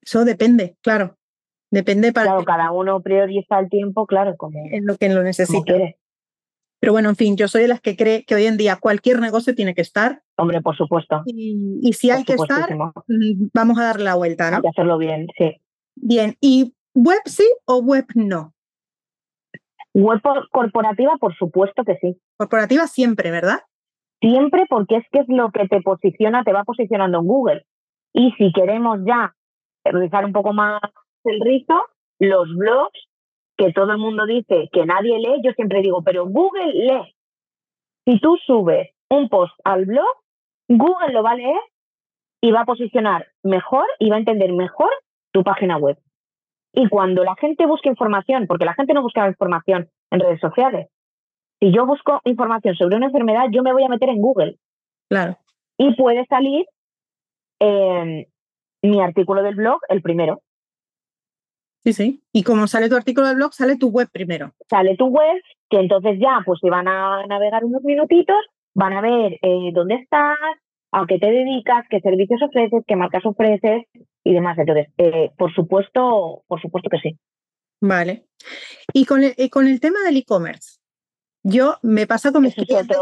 eso 0.03 0.25
depende, 0.25 0.77
claro. 0.83 1.17
Depende 1.71 2.13
para 2.13 2.31
Claro, 2.31 2.45
cada 2.45 2.73
uno 2.73 3.01
prioriza 3.01 3.61
el 3.61 3.69
tiempo, 3.69 4.07
claro, 4.07 4.37
como 4.37 4.59
en 4.73 4.87
lo 4.87 4.97
que 4.97 5.09
lo 5.09 5.23
necesita. 5.23 5.75
Pero 6.81 6.93
bueno, 6.93 7.11
en 7.11 7.17
fin, 7.17 7.37
yo 7.37 7.47
soy 7.47 7.63
de 7.63 7.69
las 7.69 7.81
que 7.81 7.95
cree 7.95 8.25
que 8.25 8.35
hoy 8.35 8.47
en 8.47 8.57
día 8.57 8.77
cualquier 8.77 9.21
negocio 9.21 9.55
tiene 9.55 9.75
que 9.75 9.83
estar. 9.83 10.23
Hombre, 10.37 10.63
por 10.63 10.77
supuesto. 10.77 11.23
Y, 11.27 11.93
si 11.93 12.11
hay 12.11 12.25
que 12.25 12.33
estar, 12.33 12.75
mm, 12.75 13.51
vamos 13.53 13.79
a 13.79 13.85
dar 13.85 14.01
la 14.01 14.15
vuelta, 14.15 14.51
¿no? 14.51 14.57
Hay 14.57 14.63
que 14.63 14.69
hacerlo 14.69 14.97
bien, 14.97 15.29
sí. 15.37 15.61
Bien, 15.95 16.37
¿y 16.41 16.75
web 16.95 17.21
sí 17.25 17.49
o 17.67 17.79
web 17.79 18.07
no? 18.15 18.53
Web 19.95 20.21
corporativa, 20.53 21.17
por 21.19 21.35
supuesto 21.37 21.85
que 21.85 21.97
sí. 21.97 22.21
Corporativa 22.37 22.87
siempre, 22.87 23.31
¿verdad? 23.31 23.61
Siempre 24.21 24.67
porque 24.69 24.97
es 24.97 25.05
que 25.11 25.21
es 25.21 25.29
lo 25.29 25.51
que 25.51 25.67
te 25.67 25.81
posiciona, 25.81 26.45
te 26.45 26.53
va 26.53 26.65
posicionando 26.65 27.19
en 27.19 27.27
Google. 27.27 27.67
Y 28.13 28.33
si 28.33 28.53
queremos 28.53 29.01
ya 29.05 29.35
realizar 29.85 30.25
un 30.25 30.33
poco 30.33 30.53
más 30.53 30.81
el 31.25 31.41
rizo, 31.41 31.81
los 32.19 32.49
blogs 32.57 33.09
que 33.57 33.73
todo 33.73 33.93
el 33.93 33.99
mundo 33.99 34.27
dice 34.27 34.69
que 34.73 34.87
nadie 34.87 35.19
lee, 35.19 35.43
yo 35.45 35.53
siempre 35.53 35.83
digo, 35.83 36.03
pero 36.03 36.27
Google 36.27 36.73
lee. 36.73 37.15
Si 38.07 38.21
tú 38.21 38.37
subes 38.47 38.91
un 39.11 39.29
post 39.29 39.53
al 39.65 39.85
blog, 39.85 40.07
Google 40.69 41.13
lo 41.13 41.23
va 41.23 41.33
a 41.33 41.37
leer 41.37 41.61
y 42.41 42.53
va 42.53 42.63
a 42.63 42.65
posicionar 42.67 43.27
mejor 43.43 43.85
y 43.99 44.09
va 44.09 44.17
a 44.17 44.21
entender 44.21 44.53
mejor 44.53 44.91
tu 45.33 45.43
página 45.43 45.77
web. 45.77 45.99
Y 46.73 46.89
cuando 46.89 47.25
la 47.25 47.35
gente 47.37 47.67
busca 47.67 47.89
información, 47.89 48.47
porque 48.47 48.65
la 48.65 48.75
gente 48.75 48.95
no 48.95 49.03
busca 49.03 49.27
información 49.27 49.89
en 50.11 50.21
redes 50.21 50.41
sociales, 50.41 50.89
si 51.59 51.73
yo 51.73 51.85
busco 51.85 52.21
información 52.25 52.75
sobre 52.75 52.97
una 52.97 53.07
enfermedad, 53.07 53.47
yo 53.51 53.63
me 53.63 53.73
voy 53.73 53.85
a 53.85 53.89
meter 53.89 54.09
en 54.09 54.21
Google. 54.21 54.57
Claro. 55.09 55.37
Y 55.77 55.95
puede 55.95 56.25
salir 56.27 56.65
eh, 57.61 58.29
mi 58.83 59.01
artículo 59.01 59.43
del 59.43 59.57
blog 59.57 59.81
el 59.89 60.01
primero. 60.01 60.41
Sí, 61.85 61.93
sí. 61.93 62.23
Y 62.33 62.43
como 62.43 62.67
sale 62.67 62.89
tu 62.89 62.97
artículo 62.97 63.27
del 63.27 63.37
blog, 63.37 63.53
sale 63.53 63.77
tu 63.77 63.89
web 63.89 64.09
primero. 64.13 64.53
Sale 64.69 64.97
tu 64.97 65.07
web, 65.07 65.43
que 65.69 65.81
entonces 65.81 66.19
ya, 66.21 66.41
pues 66.45 66.61
si 66.61 66.69
van 66.69 66.89
a 66.89 67.27
navegar 67.27 67.65
unos 67.65 67.83
minutitos, 67.83 68.37
van 68.75 68.93
a 68.93 69.01
ver 69.01 69.39
eh, 69.43 69.71
dónde 69.73 69.95
estás, 69.97 70.37
a 70.93 71.07
qué 71.07 71.19
te 71.19 71.31
dedicas, 71.31 71.87
qué 71.89 72.01
servicios 72.01 72.43
ofreces, 72.43 72.85
qué 72.87 72.97
marcas 72.97 73.25
ofreces 73.25 73.87
y 74.25 74.35
demás. 74.35 74.59
Entonces, 74.59 74.89
eh, 74.99 75.31
por 75.37 75.53
supuesto, 75.55 76.43
por 76.47 76.61
supuesto 76.61 76.91
que 76.91 76.99
sí. 76.99 77.19
Vale. 77.81 78.27
Y 78.93 79.05
con 79.05 79.23
el, 79.25 79.35
con 79.51 79.67
el 79.67 79.81
tema 79.81 80.01
del 80.05 80.19
e-commerce, 80.19 80.79
yo 81.43 81.77
me 81.83 82.07
pasa 82.07 82.33
con 82.33 82.43
mis 82.43 82.55
clientes 82.55 82.97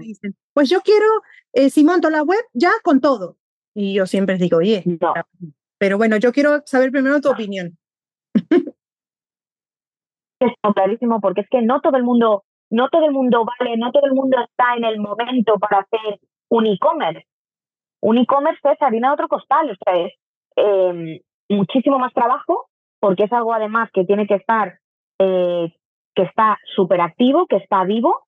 dicen, 0.00 0.34
pues 0.52 0.68
yo 0.68 0.80
quiero, 0.80 1.06
eh, 1.52 1.70
si 1.70 1.84
monto 1.84 2.10
la 2.10 2.22
web, 2.22 2.40
ya 2.52 2.72
con 2.82 3.00
todo. 3.00 3.36
Y 3.74 3.94
yo 3.94 4.06
siempre 4.06 4.36
digo, 4.36 4.58
oye, 4.58 4.84
pero 5.78 5.98
bueno, 5.98 6.16
yo 6.16 6.32
quiero 6.32 6.62
saber 6.64 6.90
primero 6.90 7.20
tu 7.20 7.30
opinión. 7.30 7.76
Es 10.40 10.52
clarísimo, 10.74 11.20
porque 11.20 11.42
es 11.42 11.48
que 11.48 11.62
no 11.62 11.80
todo 11.80 11.96
el 11.96 12.02
mundo, 12.02 12.44
no 12.68 12.90
todo 12.90 13.06
el 13.06 13.12
mundo 13.12 13.46
vale, 13.46 13.78
no 13.78 13.92
todo 13.92 14.04
el 14.04 14.12
mundo 14.12 14.36
está 14.44 14.74
en 14.76 14.84
el 14.84 14.98
momento 14.98 15.58
para 15.58 15.78
hacer 15.78 16.20
un 16.50 16.66
e-commerce. 16.66 17.26
Un 18.00 18.18
e-commerce 18.18 18.60
es 18.70 18.82
harina 18.82 19.08
de 19.08 19.14
otro 19.14 19.28
costal, 19.28 19.70
o 19.70 19.74
sea, 19.82 20.04
es 20.04 20.12
em, 20.56 21.20
muchísimo 21.48 21.98
más 21.98 22.12
trabajo, 22.12 22.66
porque 23.00 23.24
es 23.24 23.32
algo 23.32 23.52
además 23.52 23.90
que 23.92 24.04
tiene 24.04 24.26
que 24.26 24.34
estar, 24.34 24.78
eh, 25.18 25.72
que 26.14 26.22
está 26.22 26.58
súper 26.74 27.00
activo, 27.00 27.46
que 27.46 27.56
está 27.56 27.84
vivo, 27.84 28.26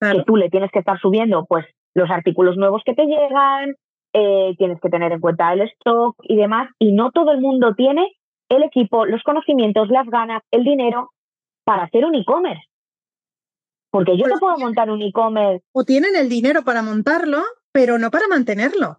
que 0.00 0.22
tú 0.24 0.36
le 0.36 0.48
tienes 0.48 0.70
que 0.70 0.78
estar 0.78 0.98
subiendo 1.00 1.44
pues 1.46 1.66
los 1.94 2.10
artículos 2.10 2.56
nuevos 2.56 2.82
que 2.84 2.94
te 2.94 3.06
llegan, 3.06 3.74
eh, 4.12 4.54
tienes 4.56 4.80
que 4.80 4.88
tener 4.88 5.12
en 5.12 5.20
cuenta 5.20 5.52
el 5.52 5.62
stock 5.62 6.16
y 6.22 6.36
demás, 6.36 6.70
y 6.78 6.92
no 6.92 7.10
todo 7.10 7.32
el 7.32 7.40
mundo 7.40 7.74
tiene 7.74 8.06
el 8.48 8.62
equipo, 8.62 9.04
los 9.06 9.22
conocimientos, 9.22 9.88
las 9.88 10.06
ganas, 10.06 10.42
el 10.50 10.64
dinero 10.64 11.10
para 11.64 11.84
hacer 11.84 12.04
un 12.04 12.14
e-commerce. 12.14 12.64
Porque 13.90 14.16
yo 14.16 14.26
no 14.26 14.38
puedo 14.38 14.56
montar 14.58 14.90
un 14.90 15.02
e-commerce. 15.02 15.64
O 15.72 15.84
tienen 15.84 16.16
el 16.16 16.28
dinero 16.28 16.62
para 16.62 16.82
montarlo, 16.82 17.42
pero 17.72 17.98
no 17.98 18.10
para 18.10 18.28
mantenerlo. 18.28 18.98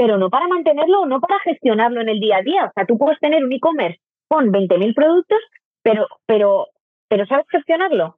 Pero 0.00 0.16
no 0.16 0.30
para 0.30 0.48
mantenerlo, 0.48 1.04
no 1.04 1.20
para 1.20 1.38
gestionarlo 1.40 2.00
en 2.00 2.08
el 2.08 2.20
día 2.20 2.38
a 2.38 2.42
día. 2.42 2.64
O 2.64 2.72
sea, 2.74 2.86
tú 2.86 2.96
puedes 2.96 3.20
tener 3.20 3.44
un 3.44 3.52
e-commerce 3.52 4.00
con 4.28 4.50
20.000 4.50 4.94
productos, 4.94 5.38
pero, 5.82 6.06
pero, 6.24 6.68
pero 7.10 7.26
¿sabes 7.26 7.44
gestionarlo? 7.50 8.06
O 8.06 8.16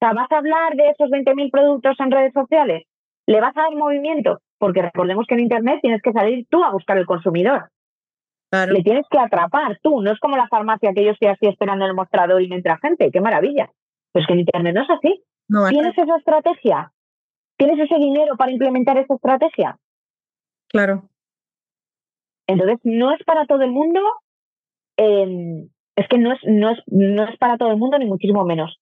sea, 0.00 0.12
¿vas 0.12 0.26
a 0.32 0.38
hablar 0.38 0.74
de 0.74 0.88
esos 0.88 1.08
20.000 1.10 1.52
productos 1.52 1.94
en 2.00 2.10
redes 2.10 2.32
sociales? 2.32 2.82
¿Le 3.28 3.40
vas 3.40 3.56
a 3.56 3.62
dar 3.62 3.76
movimiento? 3.76 4.40
Porque 4.58 4.82
recordemos 4.82 5.24
que 5.28 5.34
en 5.34 5.42
Internet 5.42 5.78
tienes 5.82 6.02
que 6.02 6.10
salir 6.10 6.46
tú 6.50 6.64
a 6.64 6.72
buscar 6.72 6.98
el 6.98 7.06
consumidor. 7.06 7.68
Le 8.50 8.82
tienes 8.82 9.06
que 9.08 9.18
atrapar 9.20 9.78
tú, 9.84 10.02
no 10.02 10.10
es 10.10 10.18
como 10.18 10.36
la 10.36 10.48
farmacia 10.48 10.92
que 10.94 11.04
yo 11.04 11.12
estoy 11.12 11.28
así 11.28 11.46
esperando 11.46 11.84
en 11.84 11.90
el 11.90 11.96
mostrador 11.96 12.42
y 12.42 12.48
me 12.48 12.56
entra 12.56 12.78
gente, 12.78 13.12
qué 13.12 13.20
maravilla. 13.20 13.70
Pero 14.12 14.22
es 14.22 14.26
que 14.26 14.32
en 14.32 14.40
Internet 14.40 14.74
no 14.74 14.82
es 14.82 14.90
así. 14.90 15.22
¿Tienes 15.70 15.96
esa 15.96 16.16
estrategia? 16.16 16.92
¿Tienes 17.56 17.78
ese 17.78 18.00
dinero 18.00 18.36
para 18.36 18.50
implementar 18.50 18.98
esa 18.98 19.14
estrategia? 19.14 19.78
Claro. 20.74 21.08
Entonces, 22.48 22.80
no 22.82 23.14
es 23.14 23.22
para 23.24 23.46
todo 23.46 23.62
el 23.62 23.70
mundo. 23.70 24.00
Em, 24.96 25.70
Es 25.96 26.08
que 26.08 26.18
no 26.18 26.32
es, 26.32 26.40
no 26.42 26.72
es, 26.72 26.78
no 26.86 27.28
es 27.28 27.38
para 27.38 27.56
todo 27.56 27.70
el 27.70 27.76
mundo, 27.76 27.96
ni 27.96 28.06
muchísimo 28.06 28.44
menos. 28.44 28.80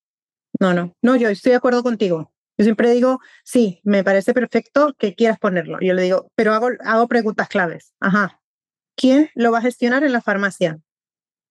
No, 0.59 0.72
no, 0.72 0.94
no, 1.02 1.16
yo 1.16 1.28
estoy 1.28 1.50
de 1.50 1.57
acuerdo 1.57 1.83
contigo. 1.83 2.33
Yo 2.57 2.64
siempre 2.64 2.90
digo, 2.90 3.20
sí, 3.44 3.83
me 3.85 4.02
parece 4.02 4.33
perfecto 4.33 4.94
que 4.98 5.14
quieras 5.14 5.38
ponerlo. 5.38 5.78
Yo 5.83 5.92
le 5.92 6.00
digo, 6.00 6.31
pero 6.35 6.55
hago, 6.55 6.68
hago 6.83 7.09
preguntas 7.09 7.48
claves. 7.48 7.92
Ajá. 8.00 8.40
¿Quién 8.96 9.28
lo 9.35 9.52
va 9.52 9.59
a 9.59 9.62
gestionar 9.62 10.02
en 10.02 10.12
la 10.12 10.22
farmacia? 10.22 10.78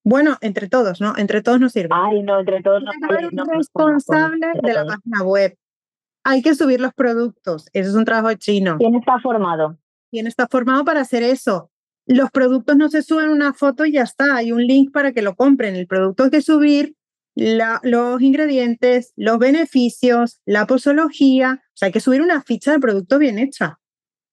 Bueno, 0.04 0.36
entre 0.40 0.68
todos, 0.68 1.00
¿no? 1.00 1.16
Entre 1.16 1.42
todos 1.42 1.60
nos 1.60 1.70
sirve. 1.70 1.90
Ay, 1.92 2.24
no, 2.24 2.40
entre 2.40 2.60
todos 2.62 2.82
no. 2.82 2.90
no 3.30 3.44
responsable 3.44 4.48
de 4.60 4.72
la 4.72 4.84
página 4.86 5.22
web. 5.22 5.56
Hay 6.24 6.42
que 6.42 6.56
subir 6.56 6.80
los 6.80 6.92
productos. 6.94 7.68
Eso 7.72 7.90
es 7.90 7.94
un 7.94 8.04
trabajo 8.04 8.34
chino. 8.34 8.78
¿Quién 8.78 8.96
está 8.96 9.20
formado? 9.20 9.78
¿Quién 10.12 10.26
está 10.26 10.46
formado 10.46 10.84
para 10.84 11.00
hacer 11.00 11.22
eso? 11.22 11.70
Los 12.04 12.30
productos 12.30 12.76
no 12.76 12.90
se 12.90 13.02
suben 13.02 13.30
una 13.30 13.54
foto 13.54 13.86
y 13.86 13.92
ya 13.92 14.02
está. 14.02 14.36
Hay 14.36 14.52
un 14.52 14.66
link 14.66 14.92
para 14.92 15.12
que 15.12 15.22
lo 15.22 15.34
compren. 15.34 15.74
El 15.74 15.86
producto 15.86 16.24
hay 16.24 16.30
que 16.30 16.42
subir 16.42 16.96
los 17.34 18.20
ingredientes, 18.20 19.14
los 19.16 19.38
beneficios, 19.38 20.42
la 20.44 20.66
posología. 20.66 21.62
O 21.64 21.72
sea, 21.72 21.86
hay 21.86 21.92
que 21.92 22.00
subir 22.00 22.20
una 22.20 22.42
ficha 22.42 22.72
de 22.72 22.78
producto 22.78 23.18
bien 23.18 23.38
hecha. 23.38 23.78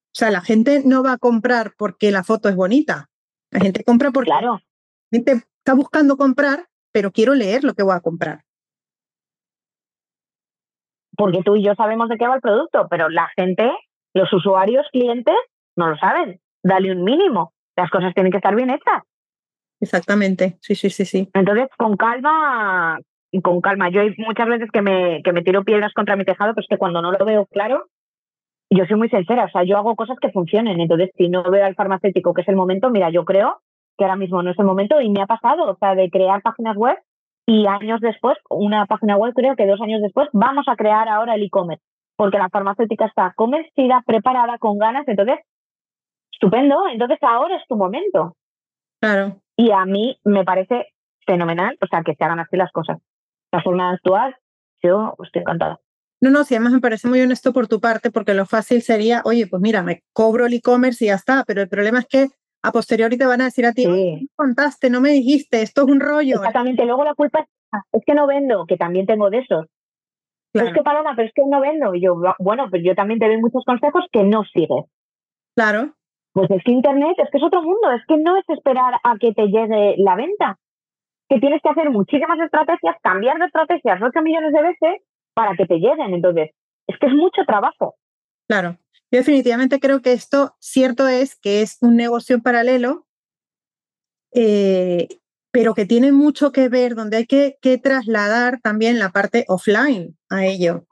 O 0.07 0.15
sea, 0.19 0.31
la 0.31 0.41
gente 0.41 0.81
no 0.83 1.01
va 1.01 1.13
a 1.13 1.17
comprar 1.17 1.75
porque 1.77 2.11
la 2.11 2.25
foto 2.25 2.49
es 2.49 2.57
bonita. 2.57 3.09
La 3.49 3.61
gente 3.61 3.85
compra 3.85 4.11
porque 4.11 4.31
claro. 4.31 4.59
la 5.11 5.17
gente 5.17 5.45
está 5.59 5.75
buscando 5.75 6.17
comprar, 6.17 6.67
pero 6.91 7.13
quiero 7.13 7.35
leer 7.35 7.63
lo 7.63 7.73
que 7.73 7.83
voy 7.83 7.95
a 7.95 8.01
comprar. 8.01 8.43
Porque 11.15 11.41
tú 11.45 11.55
y 11.55 11.63
yo 11.63 11.73
sabemos 11.75 12.09
de 12.09 12.17
qué 12.17 12.27
va 12.27 12.35
el 12.35 12.41
producto, 12.41 12.87
pero 12.89 13.07
la 13.07 13.29
gente, 13.37 13.71
los 14.13 14.33
usuarios, 14.33 14.85
clientes, 14.91 15.35
no 15.79 15.89
lo 15.89 15.97
saben. 15.97 16.39
Dale 16.63 16.91
un 16.91 17.03
mínimo. 17.03 17.53
Las 17.75 17.89
cosas 17.89 18.13
tienen 18.13 18.31
que 18.31 18.37
estar 18.37 18.55
bien 18.55 18.69
hechas. 18.69 19.03
Exactamente, 19.81 20.57
sí, 20.59 20.75
sí, 20.75 20.89
sí, 20.89 21.05
sí. 21.05 21.29
Entonces, 21.33 21.69
con 21.77 21.95
calma, 21.95 22.99
y 23.31 23.41
con 23.41 23.61
calma. 23.61 23.89
Yo 23.89 24.01
hay 24.01 24.13
muchas 24.17 24.47
veces 24.47 24.69
que 24.71 24.81
me, 24.81 25.21
que 25.23 25.33
me 25.33 25.41
tiro 25.41 25.63
piedras 25.63 25.93
contra 25.93 26.15
mi 26.15 26.25
tejado, 26.25 26.53
pero 26.53 26.63
es 26.63 26.67
que 26.69 26.77
cuando 26.77 27.01
no 27.01 27.11
lo 27.11 27.25
veo 27.25 27.45
claro, 27.45 27.85
yo 28.71 28.85
soy 28.85 28.97
muy 28.97 29.09
sincera, 29.09 29.45
o 29.45 29.49
sea, 29.49 29.63
yo 29.63 29.77
hago 29.77 29.95
cosas 29.95 30.17
que 30.21 30.31
funcionen. 30.31 30.79
Entonces, 30.79 31.09
si 31.17 31.29
no 31.29 31.43
veo 31.43 31.65
al 31.65 31.75
farmacéutico 31.75 32.33
que 32.33 32.41
es 32.41 32.47
el 32.47 32.55
momento, 32.55 32.89
mira, 32.89 33.09
yo 33.09 33.25
creo 33.25 33.61
que 33.97 34.05
ahora 34.05 34.15
mismo 34.15 34.41
no 34.41 34.51
es 34.51 34.59
el 34.59 34.65
momento 34.65 35.01
y 35.01 35.09
me 35.09 35.21
ha 35.21 35.25
pasado, 35.25 35.69
o 35.69 35.77
sea, 35.77 35.95
de 35.95 36.09
crear 36.09 36.41
páginas 36.41 36.77
web 36.77 36.97
y 37.45 37.65
años 37.65 37.99
después, 37.99 38.37
una 38.49 38.85
página 38.85 39.17
web, 39.17 39.33
creo 39.35 39.55
que 39.55 39.65
dos 39.65 39.81
años 39.81 40.01
después, 40.01 40.29
vamos 40.33 40.67
a 40.67 40.75
crear 40.75 41.09
ahora 41.09 41.35
el 41.35 41.43
e-commerce, 41.43 41.83
porque 42.15 42.37
la 42.37 42.49
farmacéutica 42.49 43.05
está 43.05 43.33
convencida, 43.35 44.03
preparada, 44.05 44.57
con 44.59 44.77
ganas, 44.77 45.07
entonces, 45.07 45.39
estupendo, 46.39 46.75
entonces 46.91 47.17
ahora 47.21 47.57
es 47.57 47.67
tu 47.67 47.75
momento. 47.75 48.35
Claro. 49.01 49.41
Y 49.57 49.71
a 49.71 49.85
mí 49.85 50.17
me 50.23 50.45
parece 50.45 50.87
fenomenal, 51.25 51.77
o 51.81 51.87
sea, 51.87 52.01
que 52.03 52.15
se 52.15 52.23
hagan 52.23 52.39
así 52.39 52.55
las 52.55 52.71
cosas. 52.71 52.97
La 53.51 53.61
forma 53.61 53.89
de 53.89 53.95
actuar, 53.95 54.37
yo 54.81 55.15
estoy 55.23 55.41
encantada. 55.41 55.79
No, 56.21 56.29
no, 56.29 56.43
sí, 56.43 56.55
además 56.55 56.73
me 56.73 56.81
parece 56.81 57.07
muy 57.07 57.21
honesto 57.21 57.53
por 57.53 57.67
tu 57.67 57.79
parte, 57.79 58.11
porque 58.11 58.33
lo 58.33 58.45
fácil 58.45 58.81
sería, 58.81 59.21
oye, 59.25 59.47
pues 59.47 59.61
mira, 59.61 59.83
me 59.83 60.03
cobro 60.13 60.45
el 60.45 60.53
e-commerce 60.53 61.03
y 61.03 61.07
ya 61.07 61.15
está, 61.15 61.43
pero 61.45 61.61
el 61.61 61.69
problema 61.69 61.99
es 61.99 62.07
que 62.07 62.27
a 62.61 62.71
posteriori 62.71 63.17
te 63.17 63.25
van 63.25 63.41
a 63.41 63.45
decir 63.45 63.65
a 63.65 63.73
ti, 63.73 63.85
sí. 63.85 64.29
contaste, 64.35 64.89
no 64.89 64.99
me 64.99 65.09
dijiste, 65.09 65.61
esto 65.61 65.81
es 65.81 65.87
un 65.87 65.99
rollo. 66.01 66.35
Exactamente, 66.35 66.85
luego 66.85 67.05
la 67.05 67.15
culpa 67.15 67.47
es, 67.93 68.03
que 68.05 68.13
no 68.13 68.27
vendo, 68.27 68.65
que 68.65 68.75
también 68.75 69.05
tengo 69.05 69.29
de 69.29 69.39
esos. 69.39 69.65
Es 70.53 70.73
que 70.73 70.81
Paloma, 70.81 71.13
pero 71.15 71.27
es 71.27 71.33
que 71.33 71.43
no 71.45 71.61
vendo. 71.61 71.93
Y 71.93 72.01
yo, 72.01 72.19
bueno, 72.39 72.67
pues 72.71 72.81
yo 72.83 72.95
también 72.95 73.19
te 73.19 73.27
doy 73.27 73.37
muchos 73.37 73.63
consejos 73.65 74.05
que 74.11 74.23
no 74.23 74.43
sigues. 74.45 74.85
Claro. 75.55 75.93
Pues 76.33 76.49
es 76.51 76.63
que 76.63 76.71
Internet 76.71 77.15
es 77.17 77.29
que 77.31 77.37
es 77.37 77.43
otro 77.43 77.61
mundo, 77.61 77.91
es 77.91 78.05
que 78.07 78.17
no 78.17 78.37
es 78.37 78.47
esperar 78.49 78.95
a 79.03 79.17
que 79.17 79.33
te 79.33 79.47
llegue 79.47 79.95
la 79.97 80.15
venta, 80.15 80.57
que 81.27 81.39
tienes 81.39 81.61
que 81.61 81.69
hacer 81.69 81.89
muchísimas 81.89 82.39
estrategias, 82.39 82.95
cambiar 83.01 83.37
de 83.37 83.45
estrategias 83.45 84.01
8 84.01 84.21
millones 84.21 84.53
de 84.53 84.61
veces 84.61 85.01
para 85.33 85.55
que 85.55 85.65
te 85.65 85.75
lleguen. 85.75 86.13
Entonces, 86.13 86.51
es 86.87 86.97
que 86.99 87.07
es 87.07 87.13
mucho 87.13 87.43
trabajo. 87.45 87.95
Claro, 88.47 88.77
yo 89.11 89.19
definitivamente 89.19 89.79
creo 89.79 90.01
que 90.01 90.13
esto 90.13 90.55
cierto 90.59 91.07
es 91.07 91.35
que 91.35 91.61
es 91.61 91.77
un 91.81 91.95
negocio 91.95 92.41
paralelo, 92.41 93.05
eh, 94.33 95.07
pero 95.51 95.73
que 95.73 95.85
tiene 95.85 96.11
mucho 96.11 96.51
que 96.51 96.69
ver, 96.69 96.95
donde 96.95 97.17
hay 97.17 97.25
que, 97.25 97.57
que 97.61 97.77
trasladar 97.77 98.59
también 98.61 98.99
la 98.99 99.09
parte 99.09 99.45
offline 99.47 100.17
a 100.29 100.45
ello. 100.45 100.85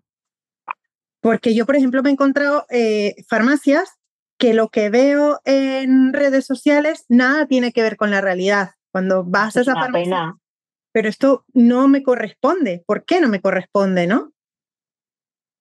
Porque 1.22 1.54
yo, 1.54 1.66
por 1.66 1.76
ejemplo, 1.76 2.02
me 2.02 2.10
he 2.10 2.14
encontrado 2.14 2.66
eh, 2.70 3.16
farmacias 3.28 3.98
que 4.38 4.54
lo 4.54 4.70
que 4.70 4.90
veo 4.90 5.40
en 5.46 6.14
redes 6.14 6.46
sociales 6.46 7.06
nada 7.10 7.48
tiene 7.48 7.72
que 7.72 7.82
ver 7.82 7.98
con 7.98 8.12
la 8.12 8.22
realidad. 8.22 8.72
Cuando 8.92 9.24
vas 9.24 9.58
a 9.58 9.62
esa 9.62 9.74
farmacia, 9.74 10.04
pena. 10.04 10.38
pero 10.92 11.10
esto 11.10 11.46
no 11.54 11.88
me 11.88 12.04
corresponde. 12.04 12.84
¿Por 12.86 13.04
qué 13.06 13.20
no 13.20 13.28
me 13.30 13.42
corresponde, 13.42 14.08
no? 14.08 14.32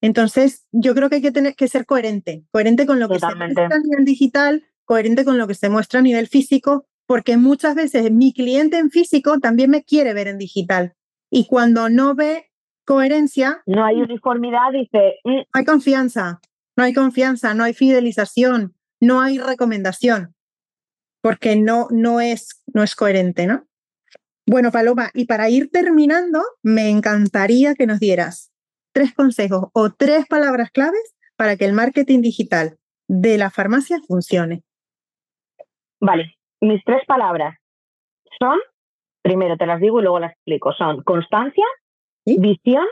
Entonces, 0.02 0.66
yo 0.72 0.94
creo 0.94 1.08
que 1.08 1.16
hay 1.16 1.22
que 1.22 1.32
tener 1.32 1.54
que 1.54 1.68
ser 1.68 1.86
coherente, 1.86 2.44
coherente 2.52 2.86
con 2.86 3.00
lo 3.00 3.08
que 3.08 3.18
se 3.18 3.34
muestra 3.34 3.66
a 3.70 3.78
nivel 3.78 4.04
digital, 4.04 4.64
coherente 4.84 5.24
con 5.24 5.38
lo 5.38 5.46
que 5.46 5.54
se 5.54 5.70
muestra 5.70 6.00
a 6.00 6.02
nivel 6.02 6.28
físico, 6.28 6.86
porque 7.06 7.36
muchas 7.36 7.74
veces 7.74 8.10
mi 8.10 8.32
cliente 8.32 8.78
en 8.78 8.90
físico 8.90 9.38
también 9.40 9.70
me 9.70 9.84
quiere 9.84 10.12
ver 10.12 10.28
en 10.28 10.38
digital. 10.38 10.94
Y 11.30 11.46
cuando 11.46 11.88
no 11.88 12.14
ve 12.14 12.50
coherencia, 12.84 13.62
No 13.66 13.84
hay 13.84 13.96
uniformidad, 14.00 14.70
dice, 14.72 15.16
"Mm, 15.24 15.36
no 15.36 15.44
hay 15.52 15.64
confianza, 15.64 16.40
no 16.76 16.84
hay 16.84 16.92
confianza, 16.92 17.54
no 17.54 17.64
hay 17.64 17.74
fidelización, 17.74 18.74
no 19.00 19.20
hay 19.20 19.38
recomendación, 19.38 20.34
porque 21.22 21.56
no, 21.56 21.88
no, 21.90 22.20
es, 22.20 22.62
no 22.72 22.82
es 22.82 22.94
coherente, 22.94 23.46
¿no? 23.46 23.66
Bueno, 24.46 24.70
Paloma, 24.70 25.10
y 25.12 25.24
para 25.24 25.48
ir 25.48 25.70
terminando, 25.70 26.40
me 26.62 26.90
encantaría 26.90 27.74
que 27.74 27.86
nos 27.86 27.98
dieras 27.98 28.52
tres 28.92 29.12
consejos 29.12 29.70
o 29.72 29.90
tres 29.90 30.26
palabras 30.26 30.70
claves 30.70 31.16
para 31.36 31.56
que 31.56 31.64
el 31.64 31.72
marketing 31.72 32.20
digital 32.20 32.78
de 33.08 33.38
la 33.38 33.50
farmacia 33.50 33.98
funcione. 34.06 34.62
vale, 36.00 36.34
mis 36.60 36.82
tres 36.84 37.02
palabras 37.06 37.58
son, 38.38 38.58
primero 39.22 39.56
te 39.56 39.66
las 39.66 39.80
digo 39.80 39.98
y 39.98 40.02
luego 40.02 40.20
las 40.20 40.32
explico, 40.32 40.72
son 40.72 41.02
constancia, 41.02 41.64
¿Sí? 42.24 42.36
visión 42.38 42.86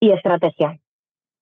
y 0.00 0.12
estrategia. 0.12 0.78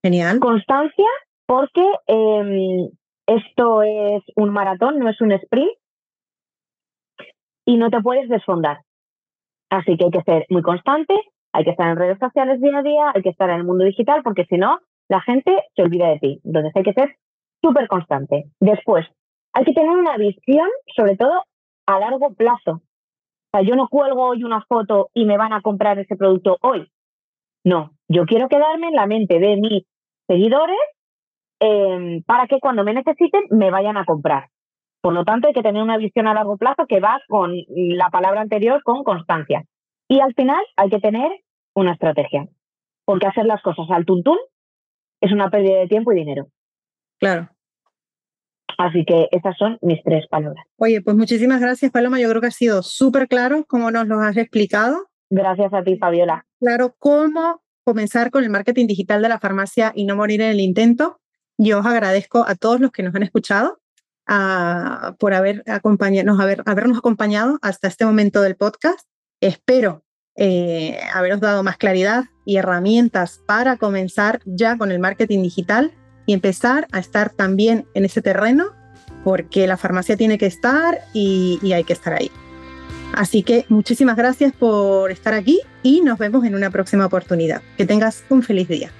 Genial. 0.02 0.40
Constancia 0.40 1.06
porque 1.48 1.82
eh, 2.06 2.90
esto 3.26 3.82
es 3.82 4.22
un 4.36 4.50
maratón, 4.50 4.98
no 4.98 5.08
es 5.08 5.18
un 5.22 5.32
sprint 5.32 5.72
y 7.64 7.78
no 7.78 7.88
te 7.88 8.02
puedes 8.02 8.28
desfondar. 8.28 8.82
Así 9.70 9.96
que 9.96 10.04
hay 10.04 10.10
que 10.10 10.22
ser 10.22 10.46
muy 10.50 10.60
constante, 10.60 11.14
hay 11.54 11.64
que 11.64 11.70
estar 11.70 11.88
en 11.88 11.96
redes 11.96 12.18
sociales 12.18 12.60
día 12.60 12.78
a 12.78 12.82
día, 12.82 13.12
hay 13.14 13.22
que 13.22 13.30
estar 13.30 13.48
en 13.48 13.56
el 13.56 13.64
mundo 13.64 13.84
digital 13.84 14.22
porque 14.22 14.44
si 14.44 14.58
no, 14.58 14.78
la 15.08 15.22
gente 15.22 15.64
se 15.74 15.82
olvida 15.82 16.08
de 16.08 16.18
ti. 16.18 16.40
Entonces 16.44 16.72
hay 16.74 16.82
que 16.82 16.92
ser 16.92 17.16
súper 17.62 17.88
constante. 17.88 18.50
Después, 18.60 19.06
hay 19.54 19.64
que 19.64 19.72
tener 19.72 19.90
una 19.90 20.18
visión, 20.18 20.68
sobre 20.94 21.16
todo 21.16 21.44
a 21.86 21.98
largo 21.98 22.34
plazo. 22.34 22.72
O 22.72 23.50
sea, 23.52 23.62
yo 23.62 23.74
no 23.74 23.88
cuelgo 23.88 24.28
hoy 24.28 24.44
una 24.44 24.62
foto 24.66 25.08
y 25.14 25.24
me 25.24 25.38
van 25.38 25.54
a 25.54 25.62
comprar 25.62 25.98
ese 25.98 26.14
producto 26.14 26.58
hoy. 26.60 26.90
No, 27.64 27.92
yo 28.06 28.26
quiero 28.26 28.48
quedarme 28.48 28.88
en 28.88 28.94
la 28.94 29.06
mente 29.06 29.38
de 29.38 29.56
mis 29.56 29.84
seguidores 30.26 30.76
eh, 31.60 32.22
para 32.26 32.46
que 32.46 32.60
cuando 32.60 32.84
me 32.84 32.94
necesiten 32.94 33.42
me 33.50 33.70
vayan 33.70 33.96
a 33.96 34.04
comprar. 34.04 34.48
Por 35.00 35.14
lo 35.14 35.24
tanto, 35.24 35.48
hay 35.48 35.54
que 35.54 35.62
tener 35.62 35.82
una 35.82 35.96
visión 35.96 36.26
a 36.26 36.34
largo 36.34 36.56
plazo 36.56 36.86
que 36.88 37.00
va 37.00 37.20
con 37.28 37.54
la 37.66 38.10
palabra 38.10 38.40
anterior, 38.40 38.82
con 38.82 39.04
constancia. 39.04 39.64
Y 40.08 40.20
al 40.20 40.34
final 40.34 40.60
hay 40.76 40.90
que 40.90 41.00
tener 41.00 41.30
una 41.74 41.92
estrategia, 41.92 42.48
porque 43.04 43.26
hacer 43.26 43.46
las 43.46 43.62
cosas 43.62 43.86
al 43.90 44.04
tuntún 44.04 44.38
es 45.20 45.32
una 45.32 45.50
pérdida 45.50 45.78
de 45.78 45.88
tiempo 45.88 46.12
y 46.12 46.16
dinero. 46.16 46.48
Claro. 47.20 47.48
Así 48.78 49.04
que 49.04 49.28
esas 49.32 49.56
son 49.56 49.78
mis 49.82 50.02
tres 50.04 50.26
palabras. 50.28 50.64
Oye, 50.76 51.00
pues 51.00 51.16
muchísimas 51.16 51.60
gracias, 51.60 51.90
Paloma. 51.90 52.20
Yo 52.20 52.28
creo 52.28 52.40
que 52.40 52.46
ha 52.46 52.52
sido 52.52 52.82
súper 52.82 53.26
claro 53.26 53.64
como 53.66 53.90
nos 53.90 54.06
lo 54.06 54.20
has 54.20 54.36
explicado. 54.36 55.06
Gracias 55.30 55.72
a 55.74 55.82
ti, 55.82 55.96
Fabiola. 55.96 56.46
Claro, 56.60 56.94
cómo 56.98 57.60
comenzar 57.84 58.30
con 58.30 58.44
el 58.44 58.50
marketing 58.50 58.86
digital 58.86 59.20
de 59.20 59.28
la 59.28 59.40
farmacia 59.40 59.92
y 59.94 60.04
no 60.04 60.14
morir 60.14 60.40
en 60.42 60.50
el 60.50 60.60
intento. 60.60 61.20
Yo 61.58 61.80
os 61.80 61.86
agradezco 61.86 62.44
a 62.46 62.54
todos 62.54 62.80
los 62.80 62.92
que 62.92 63.02
nos 63.02 63.14
han 63.14 63.24
escuchado 63.24 63.80
a, 64.26 65.16
por 65.18 65.34
haber 65.34 65.64
acompañado, 65.66 66.40
haber, 66.40 66.62
habernos 66.66 66.98
acompañado 66.98 67.58
hasta 67.62 67.88
este 67.88 68.04
momento 68.04 68.40
del 68.42 68.54
podcast. 68.54 69.00
Espero 69.40 70.04
eh, 70.36 71.00
haberos 71.12 71.40
dado 71.40 71.64
más 71.64 71.78
claridad 71.78 72.26
y 72.44 72.58
herramientas 72.58 73.40
para 73.44 73.76
comenzar 73.76 74.40
ya 74.44 74.78
con 74.78 74.92
el 74.92 75.00
marketing 75.00 75.42
digital 75.42 75.92
y 76.26 76.32
empezar 76.32 76.86
a 76.92 77.00
estar 77.00 77.30
también 77.30 77.88
en 77.94 78.04
ese 78.04 78.22
terreno 78.22 78.66
porque 79.24 79.66
la 79.66 79.76
farmacia 79.76 80.16
tiene 80.16 80.38
que 80.38 80.46
estar 80.46 81.00
y, 81.12 81.58
y 81.60 81.72
hay 81.72 81.82
que 81.82 81.92
estar 81.92 82.12
ahí. 82.12 82.30
Así 83.14 83.42
que 83.42 83.66
muchísimas 83.68 84.16
gracias 84.16 84.52
por 84.52 85.10
estar 85.10 85.34
aquí 85.34 85.60
y 85.82 86.02
nos 86.02 86.18
vemos 86.18 86.44
en 86.44 86.54
una 86.54 86.70
próxima 86.70 87.06
oportunidad. 87.06 87.62
Que 87.76 87.84
tengas 87.84 88.22
un 88.28 88.44
feliz 88.44 88.68
día. 88.68 88.92